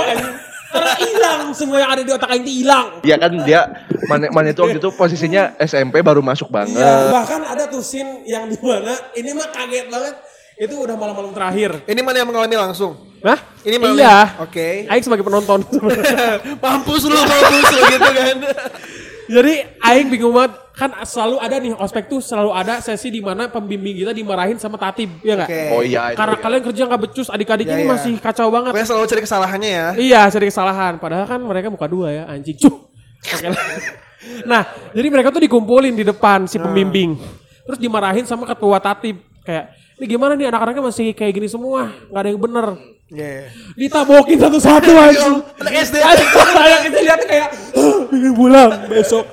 Karena 0.68 0.92
hilang 1.00 1.40
semua 1.56 1.80
yang 1.80 1.90
ada 1.96 2.02
di 2.04 2.12
otak 2.12 2.28
tuh 2.28 2.52
hilang. 2.60 3.00
Ya 3.00 3.16
kan 3.16 3.32
dia 3.40 3.60
mana 4.04 4.28
mana 4.28 4.52
itu 4.52 4.60
waktu 4.60 4.76
itu 4.76 4.90
posisinya 4.92 5.56
SMP 5.56 6.04
baru 6.04 6.20
masuk 6.20 6.52
banget. 6.52 6.76
Iya, 6.76 7.08
bahkan 7.08 7.40
ada 7.40 7.64
tuh 7.64 7.80
scene 7.80 8.20
yang 8.28 8.52
di 8.52 8.58
mana 8.60 8.92
ini 9.16 9.32
mah 9.32 9.48
kaget 9.48 9.88
banget. 9.88 10.14
Itu 10.58 10.74
udah 10.82 10.98
malam-malam 10.98 11.32
terakhir. 11.32 11.86
Ini 11.86 12.00
mana 12.02 12.16
yang 12.18 12.28
mengalami 12.28 12.56
langsung? 12.58 12.98
Hah? 13.22 13.38
Ini 13.64 13.78
malam- 13.78 13.96
iya. 13.96 14.34
Oke. 14.42 14.90
Aing 14.90 15.04
sebagai 15.06 15.22
penonton. 15.22 15.62
Mampus 16.62 17.02
lu, 17.06 17.14
mampus 17.14 17.68
lu 17.72 17.80
gitu 17.88 18.10
kan. 18.12 18.36
Jadi 19.28 19.52
Aing 19.80 20.08
bingung 20.10 20.34
banget 20.34 20.52
kan 20.78 20.94
selalu 21.02 21.42
ada 21.42 21.58
nih 21.58 21.74
ospek 21.74 22.06
tuh 22.06 22.22
selalu 22.22 22.54
ada 22.54 22.78
sesi 22.78 23.10
di 23.10 23.18
mana 23.18 23.50
pembimbing 23.50 23.98
kita 24.06 24.14
dimarahin 24.14 24.62
sama 24.62 24.78
tatib 24.78 25.10
ya 25.26 25.34
nggak? 25.34 25.50
Oke. 25.50 25.62
Oh 25.74 25.82
iya. 25.82 26.14
Karena 26.14 26.36
ya. 26.38 26.42
kalian 26.46 26.62
kerja 26.70 26.82
nggak 26.86 27.00
becus 27.02 27.28
adik-adik 27.34 27.66
Ya, 27.66 27.74
ini 27.74 27.82
ya. 27.82 27.90
masih 27.98 28.14
kacau 28.22 28.46
banget. 28.54 28.70
Pokoknya 28.70 28.86
selalu 28.86 29.06
cari 29.10 29.22
kesalahannya 29.26 29.70
ya. 29.74 29.86
Iya, 29.98 30.20
cari 30.30 30.46
kesalahan. 30.46 30.92
Padahal 31.02 31.26
kan 31.26 31.42
mereka 31.42 31.66
muka 31.66 31.90
dua 31.90 32.14
ya, 32.14 32.22
anjing. 32.30 32.54
Cuh. 32.54 32.74
Nah, 34.50 34.66
jadi 34.90 35.08
mereka 35.14 35.30
tuh 35.30 35.38
dikumpulin 35.38 35.94
di 35.94 36.02
depan 36.02 36.50
si 36.50 36.58
pembimbing. 36.58 37.14
Terus 37.70 37.78
dimarahin 37.78 38.26
sama 38.26 38.44
ketua 38.50 38.82
tatib. 38.82 39.22
Kayak, 39.46 39.72
ini 39.94 40.04
gimana 40.10 40.34
nih 40.34 40.50
anak-anaknya 40.50 40.82
masih 40.90 41.06
kayak 41.14 41.32
gini 41.38 41.46
semua. 41.46 41.94
Gak 42.10 42.20
ada 42.26 42.28
yang 42.28 42.42
bener. 42.42 42.97
Iya. 43.08 43.48
Ditabokin 43.72 44.36
satu-satu 44.36 44.92
anjing. 44.92 45.40
Anak 45.64 45.72
SD. 45.80 45.96
Saya 45.96 46.76
kita 46.84 46.98
lihat 47.08 47.20
kayak, 47.24 47.48
pengen 48.12 48.32
pulang 48.36 48.70
besok. 48.84 49.24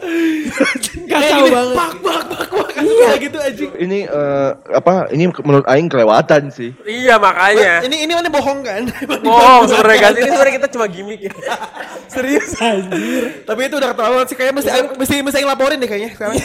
Kacau 1.11 1.43
banget. 1.51 1.75
Bak 1.75 1.91
bak 1.99 2.21
bak 2.31 2.47
bak. 2.55 2.69
Iya 2.79 3.09
gitu 3.19 3.37
anjing. 3.39 3.71
Ini 3.75 3.99
eh, 4.07 4.49
apa? 4.79 5.11
Ini 5.11 5.27
menurut 5.43 5.67
Aing 5.67 5.91
kelewatan 5.91 6.55
sih. 6.55 6.71
Iya 6.87 7.19
makanya. 7.19 7.83
Ini 7.83 7.95
ini 8.07 8.11
mana 8.15 8.31
bohong 8.31 8.63
kan? 8.63 8.87
Oh, 9.25 9.65
sebenarnya 9.67 9.99
guys, 9.99 10.17
ini 10.21 10.29
sebenarnya 10.31 10.55
kita 10.63 10.69
cuma 10.71 10.85
gimmick 10.87 11.21
ya. 11.27 11.33
Serius 12.13 12.55
anjir. 12.61 13.43
Tapi 13.43 13.59
itu 13.67 13.75
udah 13.75 13.89
ketahuan 13.91 14.25
sih 14.29 14.35
kayaknya 14.37 14.55
mesti 14.61 14.69
mesti 14.95 15.15
mesti 15.25 15.37
yang 15.43 15.49
laporin 15.51 15.77
deh 15.81 15.89
kayaknya 15.89 16.15
sekarang. 16.15 16.37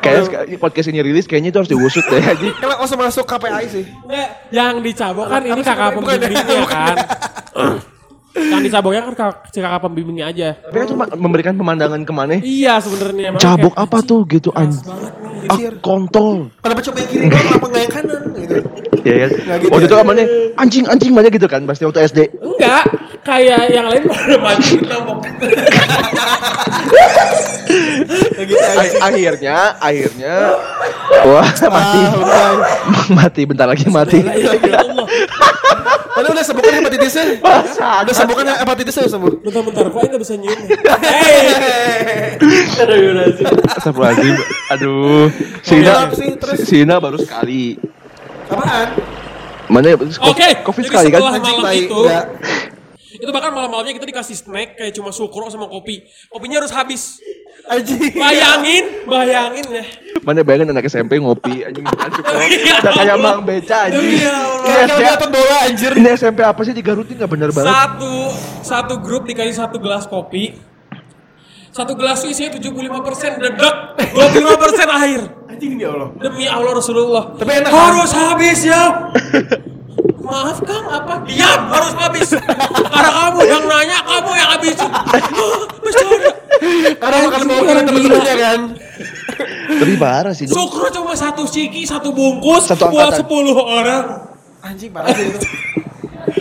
Kayaknya 0.00 0.38
ini 0.48 0.56
podcast 0.56 0.86
ini 0.88 0.98
rilis 1.04 1.26
kayaknya 1.28 1.50
itu 1.52 1.58
harus 1.60 1.70
diusut 1.70 2.04
deh 2.08 2.22
aja. 2.22 2.48
Kalau 2.56 2.74
langsung 2.80 3.00
masuk 3.00 3.24
KPI 3.28 3.64
sih. 3.68 3.84
Yang 4.54 4.74
dicabok 4.86 5.26
kan 5.28 5.42
ini 5.44 5.60
kakak 5.60 5.90
pembimbingnya 5.98 6.61
bukan. 6.62 6.96
kan. 7.52 7.76
yang 8.32 8.64
dicaboknya 8.64 9.02
kan 9.12 9.44
si 9.52 9.60
kakak 9.60 9.80
pembimbingnya 9.84 10.32
aja. 10.32 10.48
Tapi 10.56 10.76
kan 10.80 10.88
cuma 10.88 11.04
memberikan 11.12 11.52
pemandangan 11.52 12.00
ke 12.00 12.12
mana? 12.16 12.40
Iya 12.40 12.80
sebenarnya. 12.80 13.36
Cabok 13.36 13.76
apa 13.76 13.98
tuh 14.00 14.24
gitu 14.24 14.48
an? 14.56 14.72
Ah, 15.52 15.58
kontol. 15.84 16.48
Kenapa 16.64 16.80
coba 16.80 16.96
yang 17.02 17.10
kiri 17.10 17.24
doang, 17.28 17.44
kenapa 17.44 17.66
nggak 17.68 17.82
yang 17.82 17.92
kanan 17.92 18.21
gitu. 18.52 18.68
Ya 19.02 19.14
kan? 19.26 19.30
Nggak 19.32 19.58
gitu 19.58 19.70
Waktu 19.72 19.84
ya? 19.84 19.88
itu 19.88 19.96
amannya 19.98 20.26
anjing 20.54 20.84
anjing 20.86 21.12
banyak 21.16 21.32
gitu 21.34 21.48
kan 21.48 21.60
pasti 21.64 21.82
waktu 21.88 22.00
SD. 22.06 22.18
Enggak, 22.38 22.84
kayak 23.24 23.62
yang 23.72 23.86
lain 23.88 24.04
pada 24.06 24.36
maju 24.38 24.76
akhirnya 29.02 29.56
akhirnya 29.80 30.34
wah 31.24 31.48
mati 31.72 32.00
mati 33.18 33.42
bentar 33.48 33.66
lagi 33.68 33.86
mati. 33.88 34.20
Ya 34.22 34.80
Allah. 34.80 35.06
Mana 36.12 36.28
udah 36.28 36.44
sembuhkan 36.44 36.76
hepatitisnya? 36.76 37.24
Udah 38.04 38.14
sembuhkan 38.14 38.44
hepatitisnya 38.60 39.08
udah 39.08 39.12
sembuh. 39.16 39.32
Bentar-bentar, 39.48 39.84
kok 39.88 40.00
nggak 40.12 40.20
bisa 40.20 40.34
nyium? 40.36 40.60
Hei. 41.00 42.36
Astagfirullahaladzim. 43.64 44.36
Aduh. 44.76 45.32
Sina. 45.64 46.12
Sina 46.60 47.00
baru 47.00 47.16
sekali. 47.16 47.80
Apaan? 48.52 48.88
Mana 49.72 49.86
ya? 49.88 49.96
Oke, 49.96 50.48
jadi 50.60 50.84
sekali 50.84 51.08
kan? 51.08 51.20
malam 51.24 51.64
baik. 51.64 51.88
itu, 51.88 51.96
Enggak. 52.04 52.26
itu 53.12 53.30
bahkan 53.30 53.52
malam-malamnya 53.54 53.94
kita 53.96 54.06
dikasih 54.08 54.36
snack 54.36 54.76
kayak 54.76 54.92
cuma 54.92 55.14
sukro 55.14 55.48
sama 55.48 55.70
kopi. 55.70 56.04
Kopinya 56.28 56.60
harus 56.60 56.72
habis. 56.74 57.22
Anjing. 57.62 58.18
Bayangin, 58.18 59.06
bayangin 59.06 59.66
ya. 59.70 59.84
Mana 60.26 60.42
bayangin 60.42 60.74
anak 60.74 60.90
SMP 60.90 61.22
ngopi 61.22 61.62
anjing 61.62 61.86
bukan 61.86 62.10
cukup. 62.10 62.34
Udah 62.82 62.92
kayak 62.98 63.16
Mang 63.22 63.40
Beca 63.46 63.78
anjing. 63.88 64.26
Allah. 64.26 64.88
Kayak 64.98 65.18
bola 65.30 65.56
anjir. 65.70 65.90
ini 65.94 66.08
SMP 66.18 66.40
apa 66.42 66.60
sih 66.66 66.74
di 66.74 66.82
Garut 66.82 67.06
ini 67.06 67.22
nggak 67.22 67.30
bener 67.30 67.50
banget. 67.54 67.70
Satu 67.70 68.14
satu 68.66 68.94
grup 68.98 69.24
dikasih 69.30 69.54
satu 69.54 69.78
gelas 69.78 70.10
kopi. 70.10 70.58
Satu 71.72 71.96
gelas 71.96 72.20
itu 72.20 72.36
isinya 72.36 72.52
75% 72.60 73.40
dedek, 73.40 73.76
25% 74.12 75.00
air. 75.08 75.20
Anjing 75.52 75.76
ya 75.76 75.92
Allah. 75.92 76.08
Demi 76.16 76.48
Allah 76.48 76.72
Rasulullah. 76.72 77.24
Tapi 77.36 77.50
enak, 77.60 77.68
kan? 77.68 77.80
harus 77.92 78.10
habis 78.16 78.58
ya. 78.64 78.82
Maaf 80.22 80.58
Kang, 80.64 80.86
apa? 80.88 81.28
Diam, 81.28 81.60
harus 81.68 81.92
habis. 81.98 82.28
Karena 82.88 83.10
kamu 83.12 83.40
yang 83.44 83.64
nanya, 83.68 83.98
kamu 84.00 84.30
yang 84.32 84.48
ada. 84.56 84.70
Karena 86.96 87.16
makan 87.28 87.40
orang 87.52 87.84
temen-temennya 87.84 88.34
kan. 88.40 88.60
Tapi 89.76 89.94
parah 90.00 90.32
sih. 90.32 90.48
Sukro 90.48 90.88
cuma 90.88 91.12
satu 91.12 91.44
ciki, 91.44 91.84
satu 91.84 92.14
bungkus 92.16 92.70
Satu 92.70 92.88
buat. 92.88 93.12
10 93.12 93.28
orang. 93.52 94.04
Anjing 94.62 94.88
parah 94.88 95.12
sih 95.12 95.26
itu. 95.28 95.38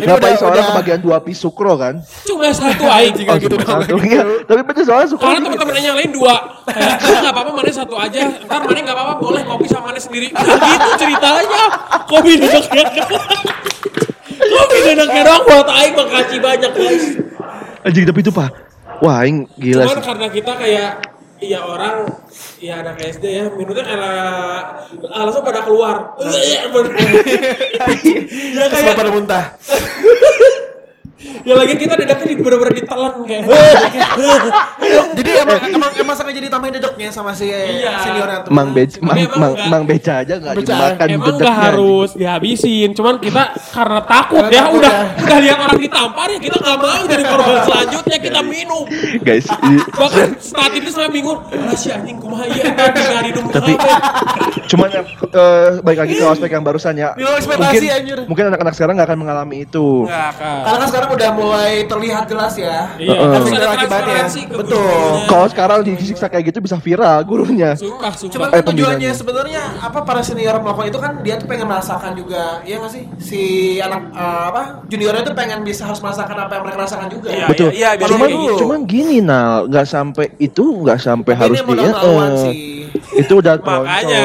Ini 0.01 0.09
Ngapain 0.09 0.17
udah- 0.27 0.39
seorang 0.41 0.57
udah- 0.57 0.69
kebagian 0.73 0.99
dua 0.99 1.17
piece 1.21 1.37
sukro 1.39 1.77
kan? 1.77 1.93
Cuma 2.25 2.49
satu 2.49 2.85
aing. 2.89 3.13
Kalau 3.13 3.37
gitu 3.37 3.55
satu. 3.61 3.93
Iya, 4.01 4.21
Tapi 4.43 4.61
bener 4.65 4.81
soalnya 4.81 5.07
sukro. 5.07 5.29
Karena 5.29 5.45
teman-teman 5.45 5.73
yang 5.77 5.93
lain 5.93 6.09
dua. 6.09 6.33
Kayak, 6.65 6.97
"Ah, 6.97 7.17
nggak 7.21 7.31
apa-apa, 7.31 7.51
mana 7.53 7.71
satu 7.71 7.95
aja. 7.95 8.19
Ntar 8.41 8.59
mana 8.61 8.79
nggak 8.81 8.95
apa-apa, 8.97 9.13
boleh 9.15 9.41
kopi 9.43 9.65
sama 9.65 9.83
mana 9.87 10.01
sendiri. 10.01 10.33
Nah, 10.33 10.41
gitu 10.41 10.89
ceritanya. 10.97 11.63
Kopi 12.03 12.31
doang. 12.35 12.65
Kopi 14.41 14.77
dedeknya 14.83 15.21
doang 15.23 15.43
buat 15.45 15.67
Aing 15.69 15.93
makasih 15.93 16.39
banyak 16.39 16.71
guys. 16.73 17.03
Anjing 17.81 18.05
tapi 18.05 18.19
itu 18.19 18.31
pak. 18.31 18.49
Wah, 18.99 19.21
aing 19.21 19.49
gila 19.55 19.85
Cuman 19.85 19.97
sih. 19.97 20.05
karena 20.05 20.27
kita 20.29 20.51
kayak 20.55 20.91
Iya 21.41 21.65
orang 21.65 22.05
ya 22.61 22.85
anak 22.85 23.01
SD 23.01 23.25
ya 23.25 23.49
minumnya 23.49 23.81
karena 23.81 24.13
alasan 25.09 25.41
pada 25.41 25.65
keluar. 25.65 26.13
ya 26.53 26.69
Terus 26.69 28.69
kayak 28.69 28.93
pada 28.93 29.09
muntah. 29.09 29.57
ya 31.41 31.53
lagi 31.53 31.73
kita 31.75 31.93
dedeknya 31.95 32.27
di 32.27 32.35
bener-bener 32.37 32.73
ditelan 32.75 33.13
kayak. 33.23 33.43
Jadi 35.11 35.29
emang 35.37 35.59
emang 35.69 35.91
emang 35.95 36.15
sengaja 36.15 36.39
ditambahin 36.41 36.73
dedeknya 36.77 37.09
sama 37.09 37.31
si 37.31 37.47
Iya. 37.47 38.01
seniornya 38.01 38.37
tuh. 38.45 38.51
Mang 38.51 38.71
Beca, 38.71 38.97
Mang, 38.99 39.17
Mang, 39.37 39.53
enggak. 39.53 39.67
Mang 39.67 39.83
Beca 39.85 40.13
aja 40.21 40.33
nggak 40.37 40.53
dimakan 40.57 41.07
Emang 41.07 41.25
dedeknya, 41.27 41.37
nggak 41.37 41.55
harus 41.57 42.09
dihabisin, 42.13 42.89
cuman 42.93 43.15
kita 43.17 43.43
karena 43.71 43.99
takut 44.03 44.45
ya 44.47 44.63
udah 44.67 44.95
ya. 45.11 45.21
udah 45.21 45.37
lihat 45.39 45.57
orang 45.59 45.79
ditampar 45.79 46.27
ya 46.29 46.39
kita 46.39 46.57
nggak 46.57 46.77
mau 46.77 47.01
jadi 47.05 47.23
korban 47.25 47.55
selanjutnya 47.65 48.17
kita 48.17 48.39
minum. 48.41 48.83
Guys, 49.21 49.45
Bahkan 49.91 50.27
saat 50.39 50.71
itu 50.73 50.89
saya 50.89 51.09
bingung, 51.09 51.37
si 51.75 51.91
anjing 51.91 52.17
kumaha 52.17 52.47
minum 53.21 53.45
Tapi- 53.51 53.77
cuman 54.67 54.87
yang 54.89 55.05
eh, 55.05 55.69
balik 55.83 55.99
lagi 56.01 56.13
ke 56.15 56.25
aspek 56.25 56.49
yang 56.49 56.63
barusan 56.63 56.95
ya. 56.95 57.11
Mungkin 57.15 57.81
anjir. 57.91 58.17
mungkin 58.25 58.43
anak-anak 58.49 58.73
sekarang 58.73 58.93
nggak 58.97 59.07
akan 59.11 59.19
mengalami 59.19 59.55
itu. 59.63 60.07
Karena 60.07 60.85
sekarang 60.87 61.09
udah 61.13 61.29
mulai 61.31 61.73
terlihat 61.85 62.23
jelas 62.25 62.53
ya. 62.55 62.91
Iya, 62.95 63.15
ada 63.17 63.37
Ada 63.41 63.67
akibatnya. 63.75 64.23
ke 64.27 64.55
Betul. 64.57 65.03
Kalau 65.27 65.47
sekarang 65.47 65.79
disiksa 65.83 66.25
kayak 66.27 66.51
gitu 66.51 66.59
bisa 66.59 66.77
viral 66.77 67.19
gurunya. 67.23 67.75
Sumpah, 67.75 68.11
sumpah. 68.13 68.33
Cuman 68.33 68.47
Eh, 68.49 68.59
kan 68.59 68.63
tujuannya 68.71 69.11
sebenarnya 69.11 69.61
apa 69.79 69.99
para 70.01 70.21
senior 70.21 70.57
melakukan 70.59 70.87
itu 70.89 70.99
kan 70.99 71.11
dia 71.21 71.35
tuh 71.37 71.47
pengen 71.47 71.67
merasakan 71.67 72.11
juga, 72.13 72.59
iya 72.63 72.75
nggak 72.79 72.91
sih? 72.91 73.03
Si 73.17 73.41
anak 73.77 74.01
eh, 74.11 74.43
apa 74.49 74.61
juniornya 74.87 75.23
tuh 75.23 75.35
pengen 75.35 75.59
bisa 75.61 75.85
harus 75.85 75.99
merasakan 75.99 76.37
apa 76.47 76.51
yang 76.57 76.63
mereka 76.65 76.77
rasakan 76.83 77.07
juga. 77.09 77.29
Iya, 77.31 77.45
Betul. 77.47 77.69
iya, 77.71 77.89
iya, 77.95 78.05
cuman, 78.07 78.27
biasanya 78.27 78.45
gitu. 78.47 78.55
cuman 78.63 78.79
gini 78.85 79.17
Nal, 79.21 79.67
nggak 79.67 79.85
sampai 79.87 80.25
itu 80.37 80.63
nggak 80.83 80.99
sampai 80.99 81.33
harus 81.35 81.55
ini 81.55 81.63
di 81.63 81.69
modal 81.69 81.85
ketahuan 81.89 82.31
eh, 82.31 82.37
sih. 82.41 82.55
itu 83.17 83.33
udah 83.37 83.53
Makanya. 83.61 84.23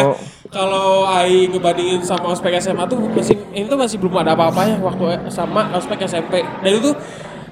Kalau 0.51 1.07
Ai 1.07 1.47
ngebandingin 1.51 2.03
sama 2.03 2.33
ospek 2.33 2.57
SMA 2.63 2.87
tuh 2.89 2.99
masih 3.13 3.37
ini 3.53 3.67
tuh 3.67 3.79
masih 3.79 3.97
belum 4.01 4.23
ada 4.23 4.33
apa-apanya 4.33 4.81
waktu 4.81 5.31
sama 5.31 5.69
ospek 5.77 6.07
SMP. 6.07 6.43
Dan 6.63 6.71
itu 6.73 6.93
tuh 6.93 6.95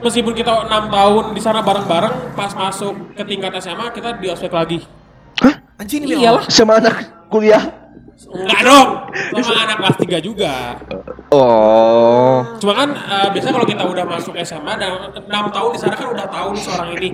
meskipun 0.01 0.33
kita 0.33 0.69
enam 0.69 0.89
tahun 0.89 1.25
di 1.37 1.41
sana 1.41 1.61
bareng-bareng 1.61 2.37
pas 2.39 2.53
masuk 2.55 3.17
ke 3.17 3.23
tingkat 3.25 3.53
SMA 3.61 3.93
kita 3.93 4.17
di 4.19 4.27
ospek 4.33 4.53
lagi. 4.53 4.79
Hah? 5.43 5.55
Anjing 5.79 6.07
ini 6.07 6.23
Iyalah. 6.23 6.47
Sama 6.49 6.79
anak 6.79 7.29
kuliah? 7.29 7.84
Enggak 8.15 8.61
dong. 8.63 8.89
Sama 9.43 9.63
anak 9.67 9.77
kelas 9.83 9.97
3 9.99 10.19
juga. 10.23 10.55
Oh. 11.35 12.47
Cuma 12.63 12.73
kan 12.79 12.89
eh, 12.95 13.29
biasanya 13.35 13.55
kalau 13.59 13.69
kita 13.69 13.83
udah 13.83 14.05
masuk 14.07 14.35
SMA 14.47 14.73
dan 14.79 14.91
6 15.19 15.27
tahun 15.29 15.71
di 15.75 15.79
sana 15.83 15.95
kan 15.99 16.09
udah 16.15 16.27
tahu 16.31 16.49
nih 16.55 16.63
seorang 16.63 16.89
ini. 16.95 17.09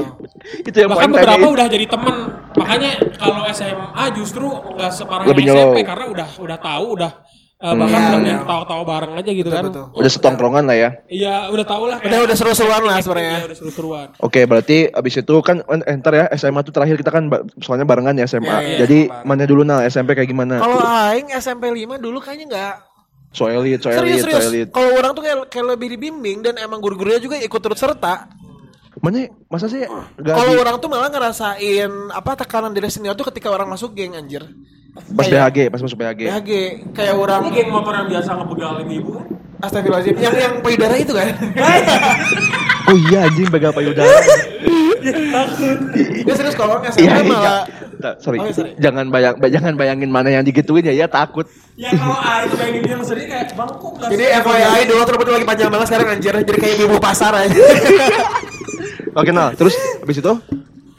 Itu 0.68 0.76
yang 0.80 0.90
Bahkan 0.96 1.10
beberapa 1.12 1.46
udah 1.52 1.66
jadi 1.68 1.86
temen. 1.86 2.16
Makanya 2.56 2.90
kalau 3.20 3.44
SMA 3.52 4.04
justru 4.16 4.48
nggak 4.48 4.90
separah 4.90 5.24
Lebih 5.28 5.44
SMP 5.52 5.78
karena 5.84 6.04
udah 6.08 6.28
udah 6.40 6.58
tahu 6.58 6.86
udah 6.96 7.12
eh, 7.60 7.74
bahkan 7.76 8.00
Iya, 8.00 8.08
udah 8.16 8.24
iya. 8.24 8.38
tahu-tahu 8.48 8.82
bareng 8.88 9.12
aja 9.20 9.30
gitu 9.30 9.48
kan. 9.52 9.64
betul. 9.68 9.84
Udah 9.92 10.10
setongkrongan 10.10 10.64
lah 10.64 10.76
ya. 10.76 10.90
Iya, 11.06 11.34
udah 11.52 11.66
tahu 11.68 11.84
lah. 11.92 11.98
Udah 12.00 12.18
udah 12.24 12.36
seru-seruan 12.36 12.82
lah 12.82 12.96
sebenarnya. 13.04 13.36
Iya, 13.36 13.46
udah 13.46 13.56
seru-seruan. 13.60 14.06
Oke, 14.18 14.40
berarti 14.48 14.88
abis 14.88 15.20
itu 15.20 15.34
kan 15.44 15.60
eh, 15.68 15.96
ntar 16.00 16.12
ya 16.16 16.24
SMA 16.34 16.60
tuh 16.64 16.72
terakhir 16.72 16.96
kita 16.96 17.12
kan 17.12 17.28
soalnya 17.60 17.84
barengan 17.84 18.16
ya 18.16 18.24
SMA. 18.24 18.48
Iya, 18.48 18.60
iya, 18.64 18.76
Jadi 18.82 18.98
mana 19.28 19.44
dulu 19.44 19.62
Nal 19.62 19.84
SMP 19.84 20.16
kayak 20.16 20.32
gimana? 20.32 20.58
Kalau 20.58 20.80
aing 20.80 21.28
SMP 21.36 21.68
5 21.68 22.00
dulu 22.00 22.18
kayaknya 22.18 22.46
enggak 22.48 22.76
So 23.30 23.46
elit, 23.46 23.78
so 23.78 23.94
serius 23.94 24.26
elit, 24.26 24.34
so 24.34 24.42
elit. 24.50 24.68
Kalau 24.74 24.90
orang 24.98 25.14
tuh 25.14 25.22
kayak, 25.22 25.46
kayak 25.54 25.66
lebih 25.78 25.94
dibimbing 25.94 26.42
dan 26.42 26.58
emang 26.58 26.82
guru-gurunya 26.82 27.22
juga 27.22 27.38
ikut 27.38 27.60
turut 27.62 27.78
serta. 27.78 28.26
Mana 29.00 29.16
masa 29.46 29.64
sih 29.64 29.80
Kalau 30.18 30.52
orang 30.54 30.76
tuh 30.76 30.86
malah 30.86 31.08
ngerasain 31.08 31.88
apa 32.10 32.36
tekanan 32.36 32.70
dari 32.70 32.86
senior 32.86 33.14
tuh 33.14 33.24
ketika 33.26 33.48
orang 33.48 33.66
masuk 33.66 33.92
geng 33.92 34.12
anjir. 34.12 34.44
pas 34.90 35.22
kayak- 35.22 35.54
BHG, 35.54 35.58
pas 35.68 35.80
masuk 35.80 35.96
BHG. 35.96 36.20
BHG 36.26 36.50
kayak 36.92 37.14
orang 37.14 37.40
Ini 37.44 37.50
geng 37.54 37.70
motor 37.70 37.92
yang 37.94 38.08
biasa 38.08 38.30
ngebegal 38.34 38.72
ibu 38.84 39.10
kan? 39.14 39.24
Astagfirullahaladzim 39.60 40.16
yang 40.18 40.34
yang 40.34 40.54
payudara 40.60 40.94
itu 40.96 41.12
kan. 41.12 41.28
Oh 42.82 42.96
iya 42.98 43.22
anjing 43.22 43.46
begal 43.46 43.70
payudara. 43.70 44.08
Dia 46.20 46.34
serius 46.34 46.54
kalau 46.54 46.74
orang 46.74 46.90
SMP 46.90 47.06
Iya, 47.06 47.14
iya. 47.14 47.22
malah 47.22 47.62
Ta- 47.94 48.16
sorry. 48.18 48.40
Oh, 48.40 48.48
iya, 48.48 48.52
sorry. 48.52 48.70
Jangan 48.74 49.06
bayang 49.08 49.34
ba- 49.36 49.52
jangan 49.52 49.72
bayangin 49.74 50.08
mana 50.08 50.28
yang 50.28 50.42
digituin 50.42 50.82
ya, 50.82 50.94
ya 50.94 51.06
takut. 51.06 51.44
Ya 51.76 51.92
kalau 51.92 52.16
A 52.16 52.42
itu 52.42 52.56
dibilang 52.56 53.00
sendiri 53.00 53.28
kayak 53.28 53.52
bangku 53.52 53.94
nggak 53.94 54.08
Jadi? 54.10 54.24
FYI 54.34 54.80
dulu 54.86 55.00
rambut 55.02 55.28
lagi 55.30 55.46
panjang 55.46 55.68
banget 55.70 55.86
sekarang 55.86 56.08
anjir 56.10 56.32
jadi 56.34 56.58
kayak 56.58 56.76
ibu 56.80 56.96
pasar 56.98 57.32
aja. 57.36 57.52
Oke, 59.14 59.30
nah, 59.34 59.50
terus 59.54 59.74
habis 60.02 60.18
itu? 60.22 60.32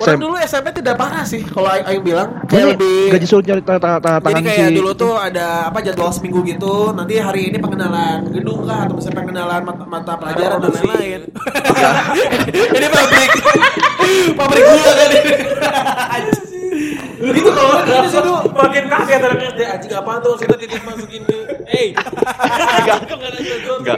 Orang 0.01 0.17
dulu 0.17 0.35
SMP 0.41 0.73
tidak 0.73 0.97
parah 0.97 1.21
sih 1.21 1.45
kalau 1.45 1.69
Aing 1.69 1.85
Aing 1.85 2.01
bilang. 2.01 2.29
Kayak 2.49 2.73
lebih 2.73 3.13
gaji 3.13 3.25
suruh 3.29 3.45
nyari 3.45 3.61
tanda 3.61 4.01
Jadi 4.01 4.01
tangan 4.01 4.41
kayak 4.41 4.69
si 4.73 4.77
dulu 4.81 4.91
tuh 4.97 5.13
ada 5.13 5.69
apa 5.69 5.77
jadwal 5.85 6.09
seminggu 6.09 6.41
gitu. 6.41 6.89
Nanti 6.97 7.21
hari 7.21 7.53
ini 7.53 7.61
pengenalan 7.61 8.25
gedung 8.33 8.65
kah? 8.65 8.89
Atau 8.89 8.97
misalnya 8.97 9.17
pengenalan 9.21 9.61
mata, 9.61 9.85
mata 9.85 10.13
pelajaran 10.17 10.57
dan 10.57 10.71
lain-lain. 10.73 11.21
ini 12.81 12.87
pabrik. 12.89 13.31
Pabrik 14.33 14.63
gula 14.65 14.91
kan 14.97 15.09
ini. 15.13 15.33
Itu 17.21 17.49
kalau 17.53 17.69
orang 17.77 17.85
gitu 17.85 18.07
sih 18.09 18.21
tuh. 18.25 18.37
makin 18.57 18.83
kaget 18.89 19.21
anak 19.21 19.39
SD 19.53 19.59
anjing 19.69 19.93
apaan 19.93 20.19
tuh? 20.25 20.33
Kita 20.41 20.55
titip 20.57 20.81
masukin 20.81 21.21
ke 21.29 21.40
hey 21.81 21.89
Enggak. 22.81 22.99
Enggak. 23.81 23.97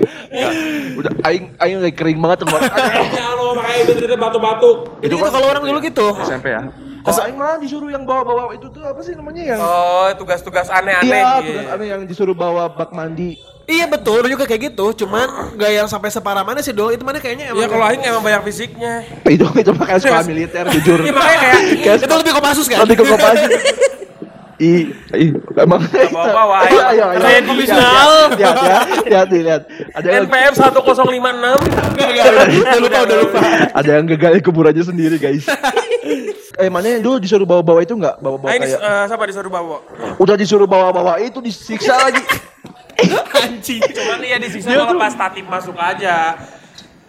Udah 0.97 1.11
aing 1.27 1.45
aing 1.59 1.77
lagi 1.83 1.95
kering 1.95 2.19
banget 2.19 2.37
tuh. 2.43 2.47
ya 3.19 3.27
lo 3.35 3.53
makanya 3.57 3.79
itu 3.83 4.15
batu-batu 4.15 4.69
Itu 5.03 5.15
kalau 5.19 5.47
orang 5.51 5.63
dulu 5.63 5.79
gitu. 5.83 6.07
SMP 6.23 6.55
ya. 6.55 6.63
Kalau 7.03 7.21
aing 7.27 7.35
malah 7.35 7.59
disuruh 7.59 7.91
yang 7.91 8.07
bawa-bawa 8.07 8.55
itu 8.55 8.71
tuh 8.71 8.79
apa 8.87 8.99
sih 9.03 9.11
namanya 9.11 9.43
yang 9.43 9.59
oh 9.59 10.07
tugas-tugas 10.15 10.71
aneh-aneh 10.71 11.19
Iya, 11.19 11.43
tugas 11.43 11.67
aneh 11.75 11.87
yang 11.91 12.01
disuruh 12.07 12.31
bawa 12.31 12.71
bak 12.71 12.95
mandi. 12.95 13.35
Iya 13.63 13.87
betul, 13.87 14.19
dulu 14.19 14.39
juga 14.39 14.43
kayak 14.43 14.75
gitu. 14.75 15.03
Cuman 15.03 15.55
gak 15.55 15.71
yang 15.71 15.87
sampai 15.87 16.11
separah 16.11 16.43
mana 16.43 16.59
sih 16.59 16.75
dulu. 16.75 16.91
Itu 16.91 17.07
mana 17.07 17.19
kayaknya 17.19 17.51
emang. 17.51 17.63
ya 17.63 17.67
kalau 17.71 17.85
Aing 17.87 18.03
emang 18.03 18.19
banyak 18.19 18.41
fisiknya 18.51 19.07
Itu 19.23 19.47
itu 19.55 19.71
makanya 19.71 19.99
sekolah 20.03 20.27
militer 20.31 20.63
jujur. 20.79 20.99
Iya 20.99 21.13
makanya 21.15 21.51
kayak 21.79 21.97
itu 22.03 22.15
lebih 22.19 22.33
kopassus 22.35 22.67
kan? 22.67 22.83
Lebih 22.83 22.95
ke. 22.99 23.03
Ih, 24.55 24.93
ih, 25.11 25.29
emang 25.57 25.81
bawa-bawa, 25.81 26.69
Ayo, 26.69 26.77
ayo. 26.77 26.83
ayo, 26.85 27.05
ayo. 27.09 27.19
Kayak 27.19 27.41
di 27.41 27.51
Wisnal. 27.57 28.09
Lihat, 28.37 28.55
ya, 28.61 28.79
lihat, 29.03 29.27
lihat. 29.27 29.61
Ada 29.91 30.07
yang 30.07 30.25
NPM 30.29 30.53
1056 30.53 30.93
Udah 31.97 32.77
lupa, 32.77 32.99
udah 33.01 33.17
lupa. 33.17 33.39
ada 33.73 33.91
yang 33.91 34.05
gagal 34.05 34.31
kuburannya 34.41 34.83
sendiri, 34.85 35.17
guys. 35.17 35.49
eh, 36.53 36.69
mana 36.69 36.85
yang 36.87 37.01
dulu 37.01 37.17
disuruh 37.17 37.49
bawa-bawa 37.49 37.81
itu 37.81 37.97
enggak? 37.97 38.21
Bawa-bawa 38.21 38.53
kayak 38.53 38.77
eh, 38.77 39.03
siapa 39.09 39.23
disuruh 39.25 39.49
bawa 39.49 39.77
udah 40.21 40.35
disuruh 40.37 40.69
bawa-bawa 40.69 41.17
itu 41.17 41.41
disiksa 41.41 41.97
lagi. 41.97 42.21
Anjing. 43.33 43.81
cuman 43.81 44.21
iya 44.21 44.37
disiksa 44.37 44.69
kalau 44.69 44.95
pas 44.95 45.11
tatip 45.11 45.49
masuk 45.49 45.73
aja 45.75 46.37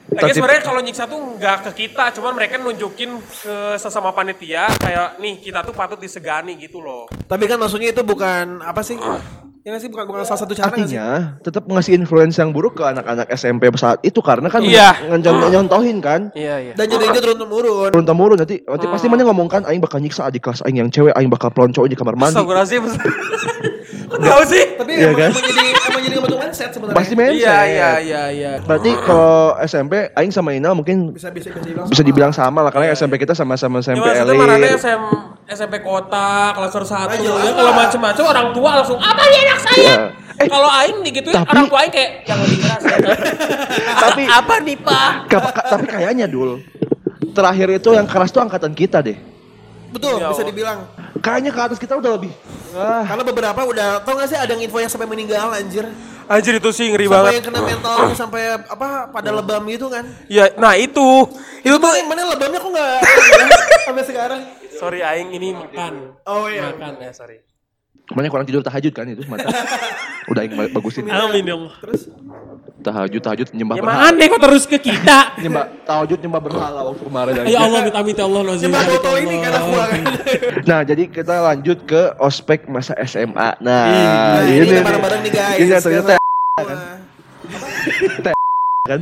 Tatip- 0.04 0.36
sebenarnya 0.36 0.62
kalau 0.62 0.80
nyiksa 0.80 1.04
tuh 1.04 1.16
nggak 1.16 1.56
ke 1.64 1.88
kita, 1.88 2.12
cuman 2.12 2.36
mereka 2.36 2.60
nunjukin 2.60 3.08
ke 3.18 3.56
sesama 3.76 4.12
panitia 4.12 4.68
kayak 4.76 5.16
nih 5.16 5.40
kita 5.40 5.64
tuh 5.64 5.72
patut 5.72 5.96
disegani 5.96 6.54
gitu 6.54 6.78
loh. 6.78 7.08
Tapi 7.24 7.44
kan 7.44 7.56
maksudnya 7.56 7.88
itu 7.88 8.04
bukan 8.04 8.60
apa 8.60 8.84
sih? 8.84 9.00
Ya 9.64 9.72
nggak 9.72 9.80
sih 9.80 9.88
bukan 9.88 10.04
bukan 10.04 10.28
salah 10.28 10.44
satu 10.44 10.52
cara? 10.52 10.68
Artinya 10.68 11.40
tetap 11.40 11.64
ngasih 11.64 11.96
influence 11.96 12.36
yang 12.36 12.52
buruk 12.52 12.76
ke 12.76 12.84
anak-anak 12.84 13.32
SMP 13.32 13.64
saat 13.74 13.96
itu 14.04 14.20
karena 14.20 14.52
kan 14.52 14.60
Iya. 14.60 14.92
ngencon- 15.08 15.40
nyontohin 15.48 16.04
kan. 16.04 16.28
Iya 16.36 16.60
iya. 16.60 16.72
Dan 16.76 16.84
jadinya 16.84 17.16
turun 17.16 17.40
temurun. 17.40 17.88
Turun 17.88 18.04
temurun 18.04 18.36
nanti 18.36 18.60
nanti 18.60 18.84
pasti 18.84 19.08
mana 19.08 19.24
ngomong 19.24 19.48
kan 19.48 19.64
aing 19.64 19.80
bakal 19.80 20.04
nyiksa 20.04 20.28
adik 20.28 20.44
kelas 20.44 20.60
aing 20.68 20.84
yang 20.84 20.92
cewek 20.92 21.16
aing 21.16 21.32
bakal 21.32 21.48
peloncoin 21.48 21.88
di 21.88 21.96
kamar 21.96 22.12
mandi. 22.12 22.36
Kok 24.04 24.18
tahu 24.18 24.42
sih? 24.44 24.64
Tapi 24.74 24.90
Iya 24.92 25.06
emang, 25.06 25.16
kan? 25.16 25.30
emang 25.30 25.44
jadi 25.44 25.60
emang 25.84 26.02
jadi 26.02 26.14
ngebentuk 26.14 26.38
mindset 26.38 26.70
sebenarnya. 26.70 26.96
Pasti 26.96 27.14
mindset. 27.14 27.38
Iya 27.38 27.58
iya 27.64 27.90
iya 27.98 28.22
iya. 28.30 28.50
Berarti 28.60 28.90
kalau 28.98 29.36
SMP 29.60 29.92
aing 30.10 30.30
sama 30.30 30.50
Ina 30.50 30.70
mungkin 30.72 31.10
bisa 31.10 31.28
bisa 31.28 31.48
bisa 31.48 31.60
dibilang. 31.62 31.86
bisa 31.86 32.02
dibilang 32.02 32.32
sama 32.32 32.60
lah 32.60 32.70
karena 32.70 32.90
SMP 32.90 33.16
kita 33.16 33.32
sama-sama 33.32 33.78
Ya, 33.78 33.82
SMP 33.84 34.00
maksudnya 34.00 34.34
mana 34.34 34.54
elit. 34.56 34.70
SM, 34.76 35.02
SMP 35.46 35.74
kota, 35.80 36.30
kelas 36.52 36.70
1 36.70 36.84
Ah, 36.94 37.08
jelas 37.12 37.42
ya 37.42 37.52
kalau 37.52 37.72
macem-macem 37.74 38.24
orang 38.24 38.48
tua 38.50 38.70
langsung 38.74 38.96
apa 38.96 39.22
dia 39.24 39.40
anak 39.42 39.58
saya? 39.60 39.76
Iya. 39.78 39.96
Eh, 40.34 40.48
kalau 40.48 40.66
aing 40.66 40.98
digituin 41.00 41.30
tapi- 41.32 41.46
orang 41.48 41.66
tua 41.66 41.78
aing 41.80 41.92
kayak 41.92 42.10
yang 42.24 42.38
lebih 42.40 42.58
keras 42.58 42.82
ya. 42.82 42.96
Tapi- 44.04 44.26
apa 44.26 44.54
nih, 44.60 44.76
Pak? 44.76 45.10
Tapi 45.68 45.84
kayaknya 45.86 46.26
dul 46.26 46.58
terakhir 47.30 47.68
itu 47.72 47.90
yang 47.90 48.04
keras 48.04 48.30
tuh 48.30 48.40
angkatan 48.40 48.72
kita 48.72 48.98
deh. 48.98 49.18
Betul, 49.94 50.18
Ya 50.18 50.28
bisa 50.28 50.42
Allah. 50.42 50.50
dibilang. 50.50 50.78
Kayaknya 51.16 51.50
ke 51.50 51.60
atas 51.62 51.78
kita 51.78 51.94
udah 51.94 52.10
lebih. 52.12 52.32
Ah, 52.74 53.06
Karena 53.06 53.22
beberapa 53.22 53.60
udah 53.62 54.02
tau 54.02 54.18
gak 54.18 54.26
sih 54.26 54.34
ada 54.34 54.50
yang 54.50 54.60
info 54.60 54.76
yang 54.76 54.90
sampai 54.90 55.06
meninggal 55.06 55.48
anjir. 55.48 55.86
Anjir 56.24 56.56
itu 56.56 56.70
sih 56.70 56.88
ngeri 56.88 57.04
Sampai 57.04 57.16
banget. 57.16 57.32
yang 57.34 57.46
kena 57.46 57.60
mental 57.62 57.96
sampai 58.12 58.42
apa 58.56 58.88
pada 59.08 59.30
lebam 59.30 59.62
gitu 59.66 59.86
kan. 59.86 60.02
Ya, 60.26 60.50
nah 60.54 60.74
itu. 60.74 61.28
Itu 61.60 61.76
tuh 61.76 61.84
Mana 61.84 62.02
mana 62.02 62.22
lebamnya 62.28 62.58
kok 62.58 62.70
nggak 62.70 62.96
sampai 63.86 64.04
sekarang? 64.04 64.40
sorry 64.74 65.00
aing 65.00 65.30
ini 65.30 65.54
makan. 65.54 66.18
Oh 66.24 66.50
iya. 66.50 66.68
Makan 66.68 66.98
ya, 66.98 67.12
sorry. 67.12 67.38
Kemarin 68.04 68.28
kurang 68.28 68.44
tidur 68.44 68.60
tahajud 68.60 68.90
kan 68.90 69.06
itu 69.06 69.22
mata. 69.24 69.48
Udah 70.32 70.42
yang 70.42 70.52
bagusin. 70.72 71.06
Amin 71.06 71.44
ya 71.44 71.54
Allah. 71.54 71.72
Tahajud 72.84 73.16
tahajud 73.18 73.48
nyembah 73.50 73.74
Ya 73.74 73.82
berhala. 73.82 74.00
mana 74.04 74.22
kok 74.28 74.40
terus 74.44 74.64
ke 74.64 74.76
kita? 74.78 75.18
Nyembah 75.42 75.64
tahajud 75.82 76.18
nyembah 76.20 76.40
berhala 76.40 76.80
waktu 76.84 77.02
kemarin. 77.02 77.32
Ya 77.48 77.58
Allah 77.60 77.80
minta 77.80 78.00
minta 78.04 78.22
Allah 78.22 78.40
nazim. 78.44 78.68
Nyembah 78.68 78.82
botol 78.84 79.16
ini 79.18 79.36
kan 79.40 79.52
aku 79.56 79.70
kan. 79.72 79.90
Nah, 80.62 80.80
jadi 80.84 81.02
kita 81.08 81.34
lanjut 81.42 81.78
ke 81.82 82.02
ospek 82.18 82.68
masa 82.68 82.92
SMA. 83.02 83.56
Nah, 83.58 83.82
Nah, 84.36 84.44
ini 84.44 84.64
kita 84.66 84.84
bareng-bareng 84.84 85.20
nih 85.24 85.32
guys. 85.32 85.56
Ini 85.56 85.80
ternyata 85.80 86.12
kan. 88.84 89.00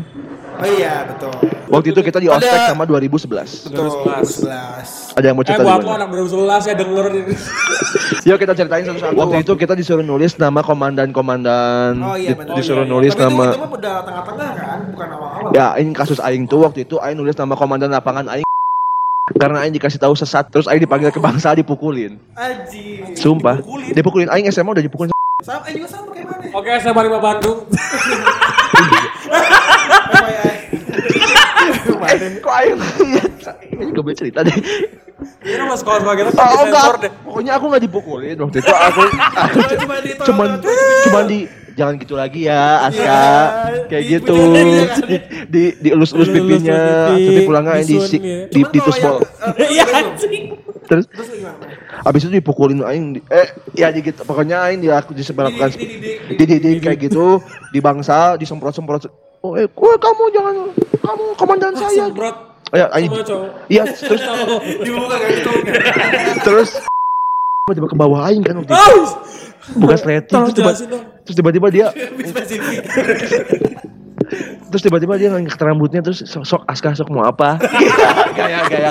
Oh 0.63 0.69
iya, 0.79 1.03
betul. 1.11 1.35
Waktu 1.67 1.91
itu 1.91 2.01
kita 2.07 2.23
di 2.23 2.31
Ada- 2.31 2.39
ospek 2.39 2.59
sama 2.71 2.87
2011. 2.87 3.67
Betul. 3.67 3.91
2011. 3.91 5.19
Ada 5.19 5.25
yang 5.27 5.35
mau 5.35 5.43
Eh 5.43 5.47
cerita 5.51 5.63
buat 5.67 5.75
lo 5.75 5.83
duluan? 5.83 5.99
anak 5.99 6.09
2011 6.15 6.63
ya 6.63 6.75
denger 6.79 7.07
ini. 7.11 7.35
Yuk 8.31 8.37
kita 8.39 8.53
ceritain 8.55 8.87
satu-satu. 8.87 9.19
Waktu 9.19 9.37
itu 9.43 9.53
kita 9.59 9.75
disuruh 9.75 10.07
nulis 10.07 10.39
nama 10.39 10.63
komandan-komandan. 10.63 11.99
Oh 11.99 12.15
iya, 12.15 12.31
Di- 12.31 12.39
benar. 12.39 12.55
disuruh 12.55 12.79
Oh, 12.79 12.87
iya, 12.87 12.95
nulis 12.95 13.11
Tapi 13.11 13.19
itu, 13.19 13.27
nama. 13.27 13.43
itu 13.43 13.59
mah 13.59 13.71
udah 13.75 13.95
tengah-tengah 14.07 14.51
kan, 14.55 14.79
bukan 14.87 15.09
awal-awal. 15.19 15.51
Ya, 15.51 15.67
ini 15.75 15.91
kasus 15.91 16.23
aing 16.23 16.47
tuh 16.47 16.63
waktu 16.63 16.87
itu 16.87 17.03
aing 17.03 17.19
nulis 17.19 17.35
nama 17.35 17.59
komandan 17.59 17.91
lapangan 17.91 18.31
aing 18.31 18.47
karena 19.35 19.67
aing 19.67 19.75
dikasih 19.75 19.99
tahu 19.99 20.15
sesat 20.15 20.47
terus 20.47 20.71
aing 20.71 20.79
dipanggil 20.79 21.11
ke 21.11 21.19
bangsa 21.19 21.59
dipukulin. 21.59 22.23
Aji. 22.39 23.19
Sumpah. 23.19 23.59
Dipukulin 23.91 24.31
aing 24.31 24.47
SMA 24.47 24.71
udah 24.71 24.85
dipukulin. 24.87 25.11
Sama, 25.43 25.67
eh 25.67 25.75
juga 25.75 25.91
sama 25.91 26.15
kayak 26.15 26.31
mana? 26.31 26.55
Oke, 26.55 26.71
saya 26.79 26.95
Lima 26.95 27.19
Bandung. 27.19 27.67
Eh, 32.05 32.39
kok 32.39 32.53
aing 32.53 32.79
Ini 33.73 33.91
gue 33.91 34.03
boleh 34.03 34.17
cerita 34.17 34.41
deh. 34.41 34.57
Ini 35.41 35.55
nama 35.55 35.75
sekolah-sekolah 35.75 36.17
kita 36.17 36.31
Oh, 36.35 36.63
enggak. 36.65 36.85
deh. 36.99 37.13
Pokoknya 37.23 37.53
aku 37.55 37.65
enggak 37.69 37.83
dipukulin 37.83 38.37
waktu 38.37 38.59
itu. 38.59 38.71
Aku 38.71 39.01
aku 39.07 39.57
Cuma- 39.79 40.01
ditolong, 40.01 40.27
cuman 40.27 40.49
cuma- 40.59 41.03
cuman 41.07 41.25
di 41.27 41.39
jangan 41.73 41.95
gitu 41.97 42.15
lagi 42.15 42.41
ya, 42.45 42.63
Aska. 42.85 43.01
Iya, 43.01 43.23
Kayak 43.87 44.03
di- 44.03 44.11
gitu. 44.13 44.35
di- 44.35 44.51
Di 44.53 45.17
di 45.55 45.63
dielus-elus 45.81 46.29
pipinya, 46.29 46.81
pipi, 47.09 47.25
tapi 47.25 47.41
pulangnya 47.43 47.73
di 47.75 47.85
disun, 47.89 48.03
si, 48.05 48.19
ya. 48.19 48.45
di 48.47 48.61
di 48.63 48.79
yang- 48.83 49.23
eh, 49.57 49.69
Iya. 49.71 49.85
Terus 50.83 51.05
Terus 51.07 51.29
gimana? 51.31 51.65
abis 52.03 52.27
itu 52.27 52.33
dipukulin 52.35 52.83
aing 52.83 53.05
di, 53.15 53.21
eh 53.25 53.47
ya 53.73 53.89
di 53.89 54.03
gitu 54.03 54.27
pokoknya 54.27 54.67
aing 54.67 54.83
dilaku 54.83 55.15
disebarkan 55.15 55.71
Dididik, 55.71 56.35
dididik 56.35 56.83
kayak 56.83 56.99
gitu 57.01 57.39
di 57.71 57.79
bangsa 57.79 58.35
disemprot-semprot 58.35 59.07
oh 59.43 59.53
eh 59.59 59.67
kue 59.71 59.93
kamu 59.99 60.23
jangan 60.35 60.55
kamu 61.03 61.25
komandan 61.37 61.75
saya. 61.75 62.09
Semprot. 62.09 62.37
oh, 62.73 62.77
ya 62.79 62.87
iya 63.69 63.85
terus. 64.09 64.23
Dibuka 64.81 65.17
kan 65.19 65.31
itu. 65.31 65.53
terus. 66.47 66.71
Tiba 67.63 67.87
ke 67.87 67.95
bawah 67.95 68.27
aing 68.27 68.43
kan 68.43 68.59
waktu 68.59 68.75
itu 68.75 69.03
Oh, 69.71 69.79
bukan 69.79 69.95
sleting 69.95 70.35
terus 70.35 70.55
tiba 70.59 70.73
terus 71.23 71.37
tiba-tiba 71.39 71.69
dia 71.71 71.87
terus 74.73 74.83
tiba-tiba 74.83 75.15
dia 75.21 75.29
ngangkat 75.31 75.61
rambutnya 75.61 76.01
terus 76.03 76.25
sok, 76.27 76.43
sok 76.43 76.63
aska 76.67 76.97
sok 76.99 77.09
mau 77.13 77.23
apa 77.23 77.63
gaya 78.35 78.67
gaya 78.67 78.91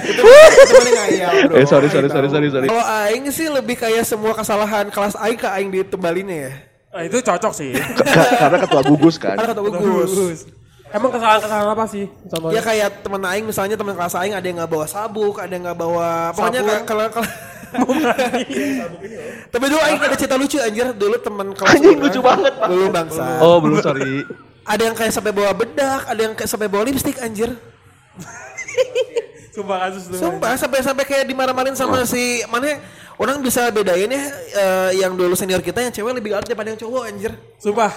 eh 1.52 1.66
sorry 1.68 1.92
sorry 1.92 2.08
sorry 2.08 2.30
sorry 2.30 2.48
sorry 2.48 2.68
Kalau 2.70 2.86
Aing 2.86 3.28
sih 3.34 3.50
lebih 3.50 3.76
kayak 3.76 4.06
semua 4.06 4.32
kesalahan 4.38 4.88
kelas 4.88 5.18
Aing 5.18 5.40
ke 5.40 5.50
Aing 5.50 5.70
ditembalinnya 5.74 6.38
ya. 6.48 6.52
Nah, 6.92 7.02
itu 7.02 7.18
cocok 7.18 7.54
sih. 7.56 7.72
Ka- 7.72 8.36
karena 8.38 8.58
ketua 8.60 8.82
gugus 8.84 9.16
kan 9.16 9.40
Karena 9.40 9.56
kata 9.56 9.62
Gugus. 9.64 10.44
Emang 10.92 11.08
kesalahan-kesalahan 11.08 11.72
apa 11.72 11.86
sih? 11.88 12.06
Sama 12.28 12.52
Ya 12.52 12.60
kayak 12.60 13.00
temen 13.00 13.24
Aing 13.24 13.48
misalnya 13.48 13.80
temen 13.80 13.96
kelas 13.96 14.12
Aing 14.12 14.36
ada 14.36 14.44
yang 14.44 14.60
nggak 14.60 14.68
bawa 14.68 14.84
sabuk, 14.84 15.40
ada 15.40 15.48
yang 15.48 15.64
nggak 15.64 15.80
bawa 15.80 16.36
pokoknya 16.36 16.84
kalau 16.84 17.08
kalau 17.08 17.28
Tapi 19.56 19.66
dulu 19.66 19.80
Aing 19.80 20.04
ada 20.04 20.16
cerita 20.20 20.36
lucu 20.36 20.60
anjir 20.60 20.92
dulu 20.92 21.16
temen 21.16 21.56
kelas 21.56 21.80
Anjing, 21.80 21.96
lucu 21.96 22.20
banget, 22.20 22.52
Pak. 22.60 22.68
Dulu 22.68 22.86
bangsa. 22.92 23.24
oh 23.40 23.64
belum 23.64 23.80
sorry 23.80 24.28
Ada 24.62 24.92
yang 24.92 24.96
kayak 24.96 25.16
sampai 25.16 25.32
bawa 25.32 25.56
bedak, 25.56 26.02
ada 26.06 26.20
yang 26.20 26.36
kayak 26.36 26.52
sampai 26.52 26.68
bawa 26.68 26.84
lipstick 26.84 27.18
anjir. 27.18 27.56
Sumpah 29.52 29.78
kasus 29.84 30.04
tuh. 30.08 30.18
Sumpah 30.18 30.56
sampai 30.56 30.80
sampai 30.80 31.04
kayak 31.04 31.28
dimarah-marahin 31.28 31.76
sama 31.76 32.02
si 32.04 32.40
mana 32.48 32.80
orang 33.16 33.38
bisa 33.40 33.68
bedain 33.68 34.08
ya 34.08 34.22
eh, 34.56 34.90
yang 34.98 35.12
dulu 35.12 35.36
senior 35.36 35.60
kita 35.60 35.80
yang 35.80 35.92
cewek 35.92 36.12
lebih 36.14 36.32
galak 36.32 36.48
daripada 36.48 36.72
yang 36.72 36.80
cowok 36.80 37.04
anjir. 37.06 37.32
Sumpah. 37.60 37.92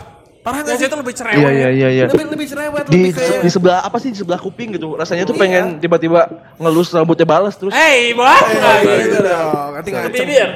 Parah 0.45 0.61
Yang 0.61 0.77
sih? 0.77 0.89
itu 0.93 0.97
lebih 0.99 1.15
cerewet. 1.17 1.41
iya 1.41 1.49
iya 1.49 1.69
iya 1.73 1.89
iya 1.89 2.05
Lebih 2.05 2.29
lebih 2.29 2.45
cerewet, 2.45 2.85
di 2.85 3.01
lebih 3.01 3.13
kayak 3.17 3.41
di 3.41 3.49
sebelah 3.49 3.81
apa 3.81 3.97
sih 3.97 4.13
di 4.13 4.19
sebelah 4.21 4.37
kuping 4.37 4.77
gitu 4.77 4.93
rasanya 4.93 5.25
tuh 5.25 5.33
Iya. 5.33 5.41
pengen 5.41 5.65
tiba-tiba 5.81 6.21
ngelus 6.61 6.93
rambutnya 6.93 7.25
balas 7.25 7.57
terus 7.57 7.73
Hey, 7.73 8.13
bos. 8.13 8.29
Eh, 8.29 9.09
gitu 9.09 9.25
dong. 9.25 9.71
Nanti 9.73 9.89
ngancem. 9.89 10.13
Bibir. 10.13 10.49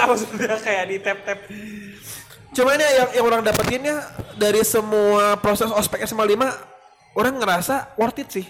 Apa 0.00 0.14
sudah 0.16 0.56
kayak 0.56 0.84
di 0.86 0.96
tap-tap. 0.96 1.38
Cuman 2.50 2.74
ya 2.74 2.90
yang, 2.96 3.08
yang 3.14 3.24
orang 3.26 3.42
dapetinnya 3.44 4.00
dari 4.34 4.64
semua 4.64 5.36
proses 5.36 5.68
ospek 5.68 6.00
SMA 6.02 6.24
5 6.24 6.40
orang 7.14 7.34
ngerasa 7.36 7.94
worth 7.94 8.16
it 8.16 8.32
sih. 8.32 8.46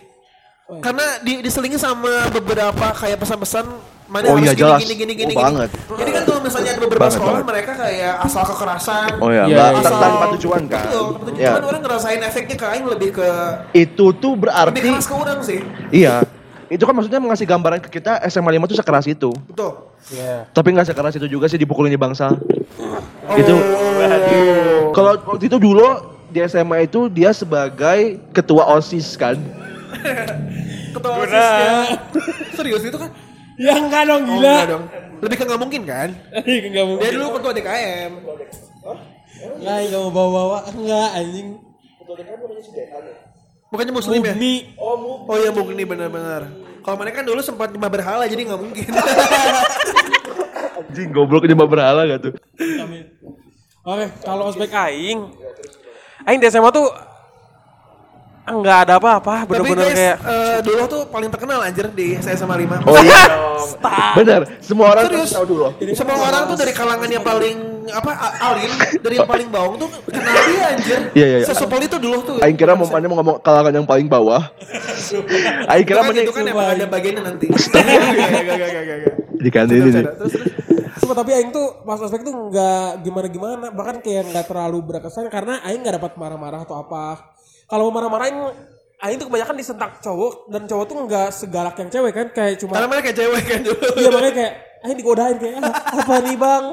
Karena 0.78 1.18
di, 1.18 1.42
diselingi 1.42 1.74
sama 1.74 2.30
beberapa 2.30 2.86
kayak 2.92 3.18
pesan-pesan 3.18 3.66
mana 4.06 4.26
Oh 4.26 4.34
harus 4.34 4.42
iya, 4.44 4.52
gini, 4.52 4.60
jelas. 4.60 4.78
gini 4.80 4.94
gini 4.94 5.12
Oh, 5.12 5.18
gini 5.20 5.34
banget. 5.36 5.70
Jadi 5.72 6.10
kan 6.12 6.22
kalau 6.24 6.40
misalnya 6.40 6.70
ada 6.70 6.80
beberapa 6.80 7.00
Banget, 7.00 7.14
sekolah 7.16 7.32
banget. 7.32 7.46
mereka 7.50 7.72
kayak 7.76 8.14
asal 8.20 8.42
kekerasan. 8.44 9.10
oh 9.16 9.28
ya 9.28 9.44
Iya, 9.44 9.56
iya. 9.66 9.80
tan- 9.80 9.98
tanpa 10.00 10.24
tujuan 10.34 10.62
kan 10.64 10.82
Betul, 10.84 11.02
tanpa 11.08 11.24
tujuan. 11.26 11.42
ya 11.42 11.50
orang 11.60 11.80
ngerasain 11.80 12.20
efeknya 12.20 12.56
ke 12.56 12.66
aing 12.68 12.86
lebih 12.86 13.10
ke 13.12 13.28
itu 13.72 14.06
tuh 14.12 14.32
lebih 14.32 14.42
berarti 14.44 14.78
keras 14.80 15.06
ke 15.06 15.14
orang 15.16 15.38
sih. 15.40 15.58
iya 15.90 16.14
itu 16.66 16.82
kan 16.82 16.90
maksudnya 16.92 17.18
mengasih 17.18 17.42
gambaran 17.44 17.78
ke 17.80 17.90
kita 17.92 18.18
SMA 18.26 18.50
5 18.52 18.66
tuh 18.66 18.78
sekeras 18.78 19.06
itu 19.06 19.30
Betul. 19.44 19.72
Iya. 20.08 20.46
tapi 20.48 20.68
nggak 20.70 20.86
sekeras 20.86 21.14
itu 21.14 21.26
juga 21.28 21.46
sih 21.46 21.56
dipukulin 21.56 21.88
di 21.88 21.98
bangsa 21.98 22.30
Oh. 23.26 23.34
Gitu. 23.36 23.54
kalau 24.90 25.14
waktu 25.24 25.46
itu 25.46 25.56
dulu 25.56 25.86
di 26.26 26.38
SMA 26.40 26.82
itu 26.84 27.06
dia 27.06 27.30
sebagai 27.30 28.18
ketua 28.30 28.66
osis 28.72 29.14
kan 29.14 29.38
Ketua. 30.94 31.10
OSIS-nya. 31.22 31.72
Serius 32.52 32.82
itu 32.82 32.98
kan? 32.98 33.10
Ya 33.60 33.76
enggak 33.76 34.08
dong 34.08 34.22
Oh, 34.24 34.28
gila. 34.36 34.52
enggak 34.56 34.68
dong. 34.68 34.84
Lebih 35.20 35.36
ke 35.36 35.44
nggak 35.44 35.60
mungkin 35.60 35.82
kan? 35.84 36.08
Enggak 36.68 36.84
mungkin. 36.88 37.04
Dia 37.04 37.12
dulu 37.12 37.26
ketua 37.36 37.52
DKM. 37.52 38.12
Enggak, 39.60 39.76
enggak 39.84 40.00
mau 40.00 40.10
bawa-bawa. 40.10 40.58
Enggak, 40.72 41.08
anjing. 41.12 41.48
Bukannya 43.70 43.92
muslim 43.94 44.20
ya? 44.20 44.32
Mugni. 44.34 44.54
Oh 44.80 45.36
iya 45.36 45.52
Mugni 45.52 45.84
benar-benar. 45.84 46.42
Kalau 46.80 46.96
mana 46.96 47.12
kan 47.12 47.22
dulu 47.22 47.38
sempat 47.38 47.70
nyembah 47.70 47.92
berhala 47.92 48.24
jadi 48.24 48.42
nggak 48.48 48.60
mungkin. 48.60 48.90
anjing 50.80 51.14
goblok 51.14 51.46
nyembah 51.46 51.68
berhala 51.70 52.02
gak 52.02 52.18
tuh 52.18 52.34
Oke, 53.80 54.06
kalau 54.20 54.50
ospek 54.50 54.74
aing. 54.74 55.22
Aing 56.26 56.36
di 56.36 56.48
SMA 56.50 56.68
tuh 56.68 56.90
enggak 58.48 58.78
ada 58.88 58.94
apa-apa, 58.96 59.44
Tapi 59.44 59.50
bener-bener 59.52 59.86
guys, 59.86 59.96
kayak 59.96 60.16
eh, 60.24 60.58
dulu 60.64 60.82
tuh 60.86 61.02
paling 61.06 61.30
terkenal 61.30 61.58
anjir 61.60 61.86
di 61.92 62.16
SMA 62.16 62.56
5. 62.56 62.88
oh 62.88 62.98
iya 63.00 63.22
bener 64.18 64.40
semua 64.58 64.86
orang 64.92 65.04
Serius? 65.06 65.30
tuh 65.30 65.36
tahu 65.36 65.46
dulu 65.46 65.66
Semua 65.92 66.16
orang 66.18 66.42
tuh 66.48 66.56
dari 66.56 66.72
kalangan 66.72 67.06
yang 67.06 67.22
paling 67.22 67.56
apa 67.90 68.12
a- 68.12 68.36
alim, 68.52 68.70
dari 69.02 69.14
yang 69.18 69.26
paling 69.26 69.48
bawang 69.50 69.74
tuh 69.76 69.88
kenal 70.06 70.36
dia 70.46 70.64
anjir. 70.70 70.98
Iya, 71.10 71.26
iya, 71.26 71.38
iya. 71.42 71.46
Sesopol 71.46 71.82
itu 71.82 71.98
dulu 71.98 72.18
tuh. 72.22 72.36
Aing 72.38 72.54
kira 72.54 72.78
mau 72.78 72.86
mau 72.86 73.00
ngomong 73.18 73.36
kalangan 73.42 73.72
yang 73.74 73.86
paling 73.86 74.06
bawah. 74.06 74.46
Aing 75.66 75.86
kira 75.86 76.06
Kan 76.06 76.14
mana 76.14 76.22
itu 76.22 76.30
kan 76.30 76.44
emang 76.46 76.68
ada 76.70 76.86
bagiannya 76.86 77.22
nanti. 77.26 77.46
di 79.44 79.50
kantin 79.50 79.82
ini. 79.82 80.02
Terus 80.06 80.16
terus. 80.16 80.34
Sumpah, 81.00 81.16
tapi 81.16 81.30
Aing 81.32 81.50
tuh 81.50 81.80
pas 81.82 81.98
ospek 81.98 82.22
tuh 82.22 82.34
nggak 82.34 83.02
gimana-gimana, 83.02 83.72
bahkan 83.72 83.98
kayak 83.98 84.30
nggak 84.30 84.46
terlalu 84.46 84.78
berkesan 84.84 85.26
karena 85.26 85.58
Aing 85.64 85.80
nggak 85.82 85.96
dapat 85.98 86.12
marah-marah 86.14 86.62
atau 86.62 86.78
apa. 86.78 87.32
Kalau 87.70 87.86
mau 87.86 87.94
marah-marahin, 87.94 88.36
Aing 89.00 89.16
tuh 89.16 89.32
kebanyakan 89.32 89.56
disentak 89.56 90.02
cowok 90.02 90.50
dan 90.50 90.68
cowok 90.68 90.84
tuh 90.84 90.96
nggak 91.06 91.28
segalak 91.32 91.72
yang 91.78 91.88
cewek 91.88 92.12
kan, 92.12 92.26
kayak 92.28 92.60
cuma 92.60 92.76
Karena 92.76 92.88
mana 92.90 93.00
kayak 93.00 93.16
cewek 93.16 93.42
kan 93.46 93.60
dulu. 93.62 93.80
iya 93.96 94.08
makanya 94.10 94.34
kayak 94.34 94.52
Aing 94.80 94.96
digodain 94.96 95.36
kayak 95.36 95.54
"Ah, 95.60 95.72
apa 95.94 96.14
nih 96.20 96.36
bang? 96.36 96.64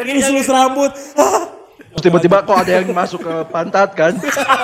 Lus-lus 0.00 0.48
rambut. 0.48 0.92
Terus 1.90 2.00
tiba-tiba 2.00 2.40
kok 2.40 2.54
ada 2.54 2.70
yang 2.70 2.86
masuk 2.94 3.20
ke 3.20 3.34
pantat 3.50 3.92
kan? 3.92 4.14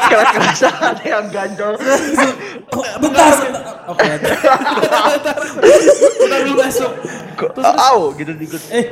Karena 0.08 0.24
kerasa 0.30 0.68
ada 0.70 1.04
yang 1.04 1.26
ganjol. 1.28 1.74
bentar, 3.02 3.28
bentar. 3.34 3.74
Oke. 3.90 4.06
Kita 6.16 6.36
dulu 6.40 6.54
masuk. 6.56 6.90
Kok 7.36 7.50
au 7.60 8.14
gitu 8.14 8.32
dikit. 8.32 8.62
Eh, 8.70 8.84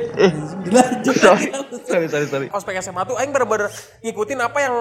dilanjut. 0.61 1.15
Sorry, 1.15 1.47
sorry, 1.87 2.05
sorry, 2.05 2.27
sorry. 2.27 2.47
Ospek 2.51 2.77
SMA 2.77 3.01
tuh 3.01 3.15
Aing 3.15 3.31
bener-bener 3.31 3.71
ngikutin 4.01 4.37
apa 4.37 4.59
yang 4.61 4.75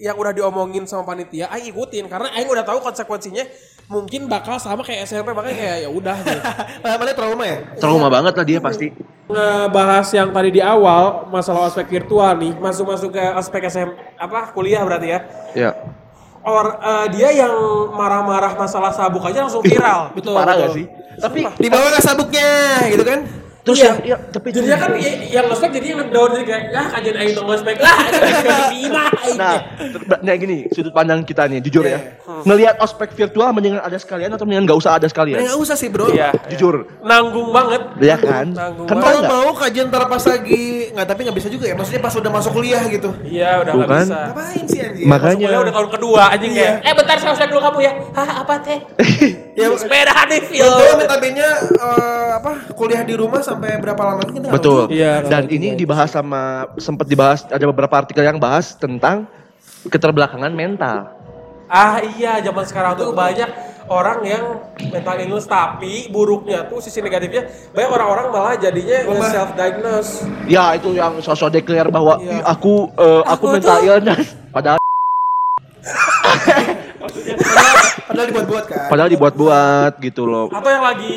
yang 0.00 0.16
udah 0.16 0.32
diomongin 0.32 0.84
sama 0.84 1.04
panitia, 1.04 1.48
Aing 1.52 1.72
ikutin 1.72 2.06
karena 2.06 2.28
Aing 2.36 2.48
udah 2.48 2.64
tahu 2.64 2.80
konsekuensinya 2.84 3.44
mungkin 3.86 4.26
bakal 4.26 4.58
sama 4.58 4.82
kayak 4.82 5.06
SMP 5.06 5.30
makanya 5.30 5.56
kayak 5.56 5.76
ya 5.86 5.90
udah 5.90 6.16
gitu. 6.18 6.40
Mana 7.00 7.12
trauma 7.14 7.44
ya? 7.46 7.58
Trauma 7.78 8.08
banget 8.10 8.32
lah 8.34 8.46
dia 8.46 8.58
pasti. 8.58 8.90
Ngebahas 9.26 10.06
yang 10.14 10.28
tadi 10.30 10.50
di 10.54 10.62
awal 10.62 11.30
masalah 11.30 11.70
ospek 11.70 11.86
virtual 11.86 12.34
nih, 12.38 12.52
masuk-masuk 12.58 13.14
ke 13.14 13.24
ospek 13.38 13.70
SM 13.70 13.88
apa 14.18 14.50
kuliah 14.54 14.82
berarti 14.82 15.08
ya. 15.14 15.18
Ya. 15.54 15.70
Or 16.46 16.78
eh, 16.78 17.06
dia 17.14 17.34
yang 17.34 17.54
marah-marah 17.94 18.54
masalah 18.54 18.94
sabuk 18.94 19.22
aja 19.26 19.46
langsung 19.46 19.62
viral. 19.62 20.14
Parah 20.14 20.54
gak 20.66 20.72
sih? 20.78 20.86
Tapi 21.16 21.40
di 21.58 21.68
bawah 21.70 21.90
sabuknya 21.98 22.50
gitu 22.92 23.02
kan? 23.02 23.45
Terus 23.66 23.76
Iya. 23.76 23.86
yang 23.88 23.98
ya, 24.00 24.16
tapi 24.30 24.46
Jadinya 24.48 24.78
kan 24.78 24.90
y- 24.94 25.26
yang 25.26 25.44
ngospek 25.44 25.70
jadi 25.74 25.86
yang 25.90 26.06
down 26.06 26.30
jadi 26.30 26.44
kayak 26.46 26.62
ah 26.70 26.86
kajian 26.88 27.14
aing 27.16 27.34
dong 27.34 27.46
ngospek 27.46 27.76
lah. 27.76 27.96
Bina 28.70 29.04
aing. 29.18 29.36
Nah, 29.36 29.54
nah 30.22 30.34
gini, 30.36 30.70
sudut 30.70 30.94
pandang 30.94 31.20
kita 31.20 31.44
nih, 31.44 31.58
jujur 31.60 31.82
ya. 31.82 31.98
Ngelihat 32.46 32.78
ospek 32.78 33.10
virtual 33.12 33.50
mendingan 33.50 33.82
ada 33.82 33.96
sekalian 33.96 34.30
atau 34.30 34.46
mendingan 34.46 34.64
nggak 34.64 34.78
usah 34.78 34.94
ada 34.94 35.06
sekalian? 35.06 35.42
Nggak 35.42 35.58
usah 35.58 35.74
sih 35.74 35.90
bro. 35.90 36.06
Iya. 36.06 36.30
Jujur. 36.48 36.86
Nanggung 37.02 37.50
banget. 37.50 37.82
Ya 37.98 38.14
kan? 38.16 38.46
Nanggung 38.48 38.86
Kan. 38.86 38.96
Kalau 38.96 39.20
mau 39.24 39.50
kajian 39.52 39.88
ntar 39.88 40.06
pas 40.06 40.22
lagi 40.22 40.62
nggak 40.92 41.06
tapi 41.06 41.20
nggak 41.26 41.36
bisa 41.36 41.48
juga 41.50 41.66
ya. 41.66 41.74
Maksudnya 41.74 42.00
pas 42.00 42.14
udah 42.14 42.30
masuk 42.30 42.52
kuliah 42.52 42.86
gitu. 42.86 43.10
Iya 43.24 43.66
udah 43.66 43.72
nggak 43.74 43.88
kan? 43.90 44.06
bisa. 44.06 44.18
Ngapain 44.30 44.64
sih 44.64 44.80
anjing? 44.80 45.06
Makanya 45.06 45.42
Kuliah 45.42 45.60
udah 45.60 45.74
tahun 45.74 45.88
kedua 45.90 46.22
anjing 46.30 46.52
Iya. 46.52 46.62
kayak. 46.78 46.86
Eh 46.86 46.94
bentar 46.94 47.16
saya 47.18 47.30
ospek 47.32 47.48
dulu 47.48 47.60
kamu 47.60 47.78
ya. 47.82 47.92
Hah 48.14 48.28
apa 48.40 48.54
teh? 48.62 48.78
Ya 49.56 49.72
Sepeda 49.72 50.12
nih 50.28 50.36
Betul, 50.44 50.68
film. 50.68 51.00
notabene 51.00 51.40
eh, 51.40 52.28
apa 52.36 52.52
kuliah 52.76 53.00
di 53.00 53.16
rumah 53.16 53.40
sampai 53.56 53.80
berapa 53.80 54.02
lama 54.02 54.20
lagi 54.20 54.32
kita 54.32 54.46
Betul. 54.48 54.82
Iya, 54.88 55.24
Dan 55.24 55.48
ini 55.48 55.72
juga. 55.72 55.80
dibahas 55.80 56.10
sama 56.10 56.42
sempat 56.76 57.06
dibahas 57.06 57.44
ada 57.44 57.64
beberapa 57.64 57.94
artikel 57.96 58.20
yang 58.20 58.36
bahas 58.36 58.72
tentang 58.72 59.24
keterbelakangan 59.86 60.52
mental. 60.52 61.08
Ah 61.66 61.98
iya 61.98 62.38
zaman 62.38 62.62
sekarang 62.62 62.94
tuh 62.94 63.10
banyak 63.10 63.50
orang 63.86 64.22
yang 64.22 64.44
mental 64.84 65.16
illness 65.16 65.46
tapi 65.46 66.06
buruknya 66.08 66.62
tuh 66.64 66.78
sisi 66.78 66.98
negatifnya 66.98 67.42
banyak 67.70 67.90
orang-orang 67.90 68.26
malah 68.30 68.54
jadinya 68.54 69.02
self 69.24 69.50
diagnose. 69.52 70.22
Ya 70.46 70.74
itu 70.74 70.92
yang 70.92 71.18
sosok 71.18 71.50
declare 71.52 71.88
bahwa 71.88 72.18
Iya. 72.18 72.30
"Ih, 72.30 72.42
aku 72.44 72.74
eh, 72.92 73.22
aku, 73.24 73.44
Aku 73.46 73.52
mental 73.52 73.76
tuh- 73.76 73.86
illness. 73.88 74.26
Padahal 74.50 74.78
Padahal 78.06 78.26
dibuat-buat 78.26 78.64
kan. 78.64 78.86
padahal 78.88 79.10
dibuat-buat 79.10 79.92
gitu 80.00 80.22
loh. 80.24 80.46
Atau 80.48 80.70
yang 80.70 80.84
lagi 80.84 81.14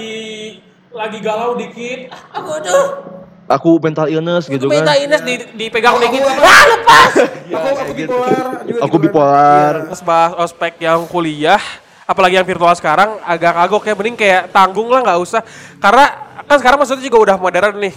lagi 0.99 1.17
galau 1.23 1.55
dikit, 1.55 2.11
"Ah, 2.11 2.43
aku 2.43 2.51
tuh 2.59 2.85
Aku 3.49 3.81
mental 3.81 4.05
illness 4.05 4.45
gitu 4.45 4.69
minta 4.69 4.93
kan. 4.93 5.01
Ines 5.01 5.25
di, 5.25 5.41
dipegang 5.57 5.97
Aku- 5.97 6.05
dikit. 6.05 6.21
aku? 6.21 6.37
Wah 6.37 6.63
lepas. 6.69 7.11
aku 7.57 7.67
aku 7.81 7.93
bipolar. 7.97 8.45
juga 8.61 8.79
Aku 8.85 8.95
bipolar. 9.01 9.73
Pas 9.89 10.01
bahas 10.05 10.33
ospek 10.37 10.77
yang 10.77 11.01
kuliah, 11.09 11.57
apalagi 12.05 12.37
yang 12.37 12.45
virtual 12.45 12.69
sekarang 12.77 13.17
agak 13.25 13.57
kagok 13.57 13.83
ya 13.89 13.93
mending 13.97 14.17
kayak 14.21 14.53
tanggung 14.53 14.85
lah 14.93 15.01
nggak 15.01 15.17
usah. 15.17 15.41
Karena 15.81 16.05
kan 16.45 16.61
sekarang 16.61 16.77
maksudnya 16.77 17.01
juga 17.01 17.17
udah 17.25 17.35
modern 17.41 17.73
nih. 17.81 17.93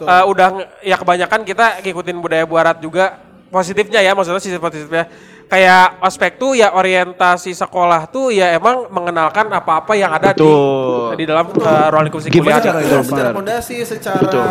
Eh, 0.00 0.24
udah 0.24 0.48
ya 0.80 0.96
kebanyakan 0.96 1.44
kita 1.44 1.84
ngikutin 1.84 2.16
budaya 2.16 2.48
barat 2.48 2.80
juga 2.80 3.20
positifnya 3.50 4.00
ya 4.00 4.14
maksudnya 4.14 4.38
sisi 4.38 4.56
positifnya 4.56 5.10
kayak 5.50 5.98
ospek 6.06 6.38
tuh 6.38 6.54
ya 6.54 6.70
orientasi 6.70 7.50
sekolah 7.50 8.06
tuh 8.06 8.30
ya 8.30 8.54
emang 8.54 8.86
mengenalkan 8.86 9.50
apa-apa 9.50 9.98
yang 9.98 10.14
ada 10.14 10.30
di 10.30 10.46
Betul. 10.46 11.18
di 11.18 11.24
dalam 11.26 11.50
uh, 11.50 11.90
ruang 11.90 12.06
lingkup 12.06 12.22
Gimana 12.30 12.62
kuliah. 12.62 12.62
cara 12.62 12.78
itu? 12.78 12.96
Secara, 13.02 13.30
fondasi, 13.34 13.76
secara 13.82 14.22
Betul. 14.22 14.46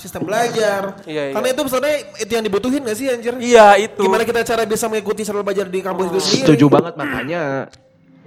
sistem 0.00 0.24
belajar. 0.24 0.80
Iya, 1.04 1.22
iya. 1.28 1.34
Karena 1.36 1.48
itu 1.52 1.60
sebenarnya 1.68 1.98
itu 2.16 2.32
yang 2.32 2.44
dibutuhin 2.48 2.80
gak 2.80 2.96
sih 2.96 3.06
anjir? 3.12 3.34
Iya 3.36 3.76
itu. 3.76 4.00
Gimana 4.00 4.24
kita 4.24 4.40
cara 4.40 4.64
bisa 4.64 4.88
mengikuti 4.88 5.20
cara 5.28 5.44
belajar 5.44 5.68
di 5.68 5.80
kampus 5.84 6.04
itu 6.08 6.18
sendiri? 6.24 6.44
Setuju 6.48 6.66
banget 6.72 6.94
makanya 6.96 7.68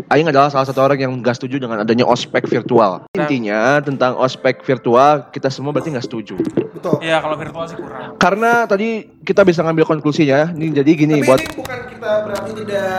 Aing 0.07 0.27
adalah 0.27 0.51
salah 0.51 0.67
satu 0.67 0.81
orang 0.81 0.99
yang 0.99 1.11
gak 1.19 1.39
setuju 1.39 1.55
dengan 1.57 1.79
adanya 1.79 2.03
ospek 2.03 2.43
virtual. 2.43 3.07
Intinya 3.11 3.79
tentang 3.79 4.19
ospek 4.19 4.59
virtual 4.59 5.31
kita 5.31 5.47
semua 5.47 5.71
berarti 5.71 5.95
gak 5.95 6.03
setuju. 6.03 6.35
Betul. 6.73 6.99
Iya 6.99 7.23
kalau 7.23 7.39
virtual 7.39 7.63
sih 7.63 7.79
kurang. 7.79 8.19
Karena 8.19 8.65
tadi 8.65 9.07
kita 9.23 9.47
bisa 9.47 9.63
ngambil 9.63 9.87
konklusinya. 9.87 10.51
Ini 10.51 10.83
jadi 10.83 10.91
gini 10.91 11.15
Tapi 11.15 11.27
buat 11.27 11.39
ini 11.39 11.55
bukan 11.55 11.79
kita 11.87 12.11
berarti 12.27 12.51
tidak 12.59 12.91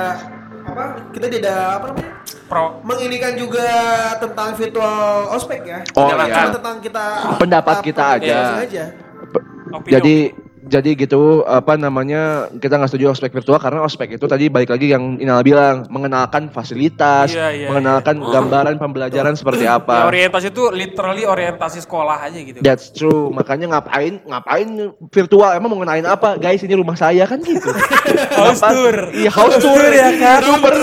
apa 0.62 0.84
kita 1.10 1.26
tidak 1.28 1.58
apa 1.74 1.84
namanya 1.90 2.12
Pro. 2.46 2.64
menginikan 2.80 3.32
juga 3.34 3.68
tentang 4.16 4.48
virtual 4.54 5.02
ospek 5.34 5.60
ya. 5.66 5.78
Oh, 5.92 6.06
Cuma 6.06 6.24
iya. 6.24 6.48
tentang 6.48 6.76
kita 6.78 7.04
Pendapat 7.36 7.76
apa- 7.76 7.84
kita 7.84 8.04
aja. 8.16 8.24
iya, 8.24 8.40
aja. 8.62 8.84
Opini, 9.72 9.92
jadi 9.92 10.16
jadi 10.72 10.96
gitu 10.96 11.44
apa 11.44 11.76
namanya 11.76 12.48
kita 12.56 12.80
nggak 12.80 12.88
setuju 12.88 13.12
ospek 13.12 13.28
virtual 13.36 13.60
karena 13.60 13.84
ospek 13.84 14.16
itu 14.16 14.24
tadi 14.24 14.48
balik 14.48 14.72
lagi 14.72 14.88
yang 14.88 15.20
Inal 15.20 15.44
bilang 15.44 15.84
mengenalkan 15.92 16.48
fasilitas, 16.48 17.36
Iya, 17.36 17.48
iya, 17.52 17.68
mengenalkan 17.68 18.16
gambaran 18.16 18.80
pembelajaran 18.80 19.36
seperti 19.36 19.68
Ya, 19.68 19.76
apa. 19.76 20.08
orientasi 20.08 20.48
itu 20.48 20.72
literally 20.72 21.28
orientasi 21.28 21.84
sekolah 21.84 22.24
aja 22.24 22.38
gitu. 22.40 22.58
That's 22.64 22.88
true. 22.88 23.28
Makanya 23.28 23.76
ngapain 23.76 24.24
ngapain 24.24 24.68
virtual? 25.12 25.52
Emang 25.52 25.76
mau 25.76 25.78
ngenain 25.84 26.08
apa? 26.08 26.40
Guys, 26.40 26.64
ini 26.64 26.72
rumah 26.72 26.96
saya 26.96 27.28
kan 27.28 27.44
gitu. 27.44 27.68
House 28.40 28.64
tour. 28.64 28.96
Iya, 29.12 29.28
house 29.28 29.60
tour 29.60 29.82
ya 29.84 30.08
kan. 30.16 30.40
Youtuber. 30.40 30.74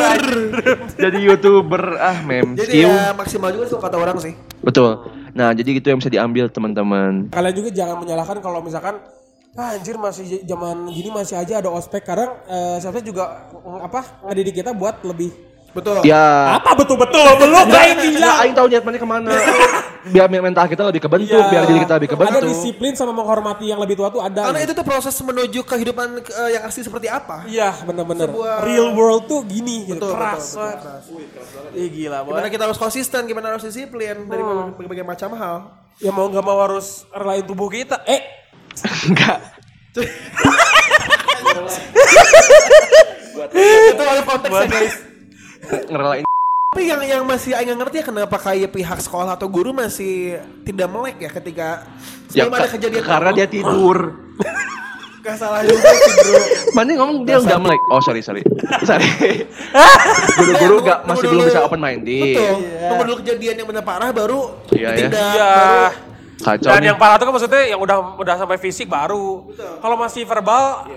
Jadi 1.00 1.18
YouTuber 1.26 1.84
ah 1.98 2.18
mem. 2.22 2.54
Jadi 2.54 2.86
Skill. 2.86 2.92
ya 2.94 3.10
maksimal 3.18 3.50
juga 3.50 3.66
tuh 3.66 3.80
kata 3.82 3.98
orang 3.98 4.18
sih. 4.22 4.34
Betul. 4.62 5.10
Nah, 5.34 5.54
jadi 5.54 5.70
gitu 5.72 5.88
yang 5.90 5.98
bisa 5.98 6.12
diambil 6.12 6.46
teman-teman. 6.50 7.30
Kalian 7.32 7.56
juga 7.56 7.70
jangan 7.72 7.98
menyalahkan 7.98 8.38
kalau 8.40 8.60
misalkan 8.60 8.98
ah, 9.60 9.76
anjir 9.76 9.96
masih 9.96 10.24
zaman 10.42 10.88
gini 10.88 11.10
masih 11.10 11.36
aja 11.36 11.60
ada 11.60 11.70
ospek 11.70 12.02
kadang 12.02 12.32
eh, 12.46 12.80
siapa 12.80 13.00
juga 13.00 13.52
apa 13.78 14.24
ngedidik 14.24 14.56
kita 14.58 14.72
buat 14.72 15.04
lebih 15.04 15.52
Betul. 15.70 16.02
Ya. 16.02 16.58
apa 16.58 16.74
betul-betul 16.74 17.30
belum 17.38 17.70
kayak 17.70 18.02
gila 18.02 18.26
Nah, 18.26 18.42
Aing 18.42 18.58
tahu 18.58 18.66
niat 18.66 18.82
mana 18.82 18.98
ke 18.98 19.06
mana. 19.06 19.30
biar 20.10 20.26
mental 20.26 20.66
kita 20.66 20.82
lebih 20.82 21.04
kebentuk, 21.04 21.44
biar 21.46 21.68
diri 21.68 21.80
kita 21.80 21.94
lebih 21.94 22.10
Iya. 22.10 22.18
ada 22.18 22.26
kebentuk. 22.32 22.50
disiplin 22.50 22.94
sama 22.96 23.12
menghormati 23.12 23.68
yang 23.68 23.78
lebih 23.78 23.94
tua 23.94 24.10
tuh 24.10 24.18
ada 24.18 24.50
Karena 24.50 24.60
gitu. 24.60 24.72
itu 24.72 24.80
tuh 24.80 24.86
proses 24.88 25.14
menuju 25.14 25.60
kehidupan 25.62 26.08
eh, 26.18 26.50
yang 26.56 26.64
asli 26.64 26.82
seperti 26.82 27.06
apa. 27.06 27.46
iya 27.46 27.70
bener-bener 27.80 28.26
Sebuah- 28.26 28.64
real 28.64 28.90
world 28.92 29.28
tuh 29.28 29.46
gini 29.46 29.86
gitu 29.86 30.02
Betul, 30.02 30.10
keras 30.10 30.46
betul, 30.48 30.66
betul, 30.66 30.90
keras. 30.90 31.06
Ih 31.76 31.90
gila 31.92 32.18
Gimana 32.24 32.42
boy 32.42 32.50
kita 32.50 32.64
harus 32.66 32.80
konsisten, 32.80 33.22
gimana 33.24 33.46
harus 33.52 33.62
disiplin 33.64 34.16
dari 34.26 34.42
Hmm. 34.42 34.74
berbagai 34.74 35.06
macam 35.06 35.30
hal. 35.36 35.58
ya 35.98 36.10
mau 36.10 36.26
nggak 36.26 36.42
mau 36.42 36.58
harus 36.58 37.04
relain 37.12 37.44
tubuh 37.44 37.68
kita 37.68 38.02
eh 38.06 38.24
Enggak. 38.86 39.38
itu 43.90 44.04
ada 44.04 44.24
konteksnya 44.24 44.68
guys. 44.68 44.96
Ngerelain 45.90 46.24
Tapi 46.70 46.84
yang 46.86 47.02
yang 47.02 47.24
masih 47.26 47.58
agak 47.58 47.76
ngerti 47.82 47.96
ya 47.98 48.06
kenapa 48.06 48.38
kayak 48.38 48.70
pihak 48.70 49.00
sekolah 49.02 49.34
atau 49.34 49.50
guru 49.50 49.74
masih 49.74 50.38
tidak 50.62 50.86
melek 50.86 51.18
ya 51.18 51.30
ketika 51.34 51.68
ya, 52.30 52.46
sebelum 52.46 52.54
ada 52.62 52.70
kejadian 52.70 53.04
karena 53.04 53.32
dia 53.34 53.48
tidur. 53.50 53.98
Gak 55.20 55.36
salah 55.36 55.68
juga 55.68 55.84
sih 55.84 56.14
bro. 56.16 56.40
Mana 56.80 56.96
ngomong 56.96 57.28
dia 57.28 57.44
nggak 57.44 57.60
melek. 57.60 57.82
Oh 57.92 58.00
sorry 58.00 58.24
sorry. 58.24 58.40
sorry. 58.90 59.44
Guru-guru 60.40 60.80
nggak 60.80 61.00
tunggu 61.04 61.12
masih 61.12 61.26
belum 61.28 61.44
bisa 61.44 61.60
open 61.68 61.82
minded. 61.84 62.40
Betul. 62.40 62.56
Tunggu 62.64 63.04
dulu 63.04 63.18
kejadian 63.20 63.56
yang 63.60 63.68
benar 63.68 63.84
parah 63.84 64.10
baru 64.16 64.42
Iya, 64.72 64.88
ya. 64.88 64.96
ditindak, 64.96 65.34
iya 65.36 66.09
Kacau 66.40 66.72
Dan 66.72 66.80
nih. 66.80 66.88
yang 66.92 66.98
parah 66.98 67.20
tuh 67.20 67.28
kan 67.28 67.34
maksudnya 67.36 67.64
yang 67.68 67.80
udah 67.84 68.16
udah 68.16 68.36
sampai 68.40 68.56
fisik 68.56 68.88
baru. 68.88 69.52
Kalau 69.84 69.96
masih 70.00 70.24
verbal 70.24 70.88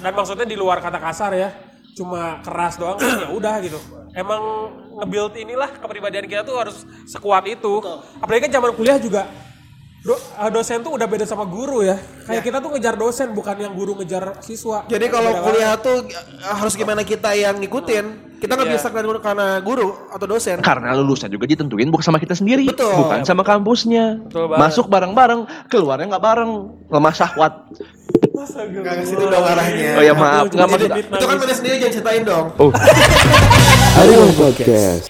dan 0.00 0.12
maksudnya 0.16 0.48
di 0.48 0.56
luar 0.56 0.80
kata 0.80 0.96
kasar 0.96 1.36
ya, 1.36 1.52
cuma 1.92 2.40
keras 2.40 2.80
doang 2.80 2.96
kan 2.96 3.20
ya 3.24 3.28
udah 3.28 3.54
gitu. 3.60 3.76
Emang 4.16 4.72
nge-build 4.96 5.36
inilah 5.36 5.68
kepribadian 5.76 6.24
kita 6.24 6.42
tuh 6.42 6.56
harus 6.56 6.88
sekuat 7.04 7.44
itu. 7.44 7.84
Apalagi 8.18 8.48
kan 8.48 8.52
zaman 8.56 8.72
kuliah 8.72 8.96
juga 8.96 9.28
do- 10.06 10.14
eh, 10.38 10.50
dosen 10.50 10.78
tuh 10.80 10.94
udah 10.94 11.04
beda 11.04 11.26
sama 11.26 11.42
guru 11.44 11.82
ya. 11.82 11.98
Kayak 12.22 12.42
kita 12.44 12.56
tuh 12.58 12.70
ngejar 12.70 12.94
dosen 12.94 13.28
bukan 13.30 13.56
yang 13.58 13.74
guru 13.74 13.98
ngejar 13.98 14.38
siswa. 14.38 14.86
Jadi 14.86 15.06
kalau 15.08 15.34
kuliah 15.42 15.74
tuh 15.76 16.06
eh, 16.06 16.22
harus 16.46 16.72
gimana 16.72 17.02
kita 17.02 17.34
yang 17.34 17.58
ngikutin. 17.58 18.24
Kita 18.36 18.52
nggak 18.52 18.68
Iya. 18.68 18.76
bisa 18.76 18.88
karena 18.92 19.16
karena 19.16 19.46
guru 19.58 19.96
atau 20.06 20.26
dosen. 20.28 20.60
Karena 20.60 20.92
lulusan 20.92 21.26
juga 21.26 21.48
ditentuin 21.48 21.88
bukan 21.88 22.04
sama 22.04 22.20
kita 22.20 22.36
sendiri, 22.36 22.68
Betul. 22.68 22.92
bukan 22.94 23.24
sama 23.24 23.40
kampusnya. 23.42 24.20
Betul 24.22 24.46
banget. 24.46 24.60
Masuk 24.60 24.86
bareng-bareng, 24.86 25.40
keluarnya 25.66 26.06
nggak 26.06 26.20
bareng, 26.22 26.50
lemah 26.86 27.14
syahwat. 27.16 27.52
Gak 28.36 28.94
ke 29.00 29.04
situ 29.04 29.24
dong 29.24 29.40
arahnya. 29.42 29.96
Oh 29.96 30.04
ya 30.04 30.12
maaf, 30.12 30.44
nggak 30.46 30.68
maksud. 30.68 30.90
Itu 31.00 31.24
kan 31.26 31.36
mana 31.36 31.54
sendiri 31.56 31.74
jangan 31.80 31.94
ceritain 31.96 32.22
dong. 32.22 32.46
Oh. 32.60 32.70
Ariel 34.04 34.28
Podcast. 34.36 35.04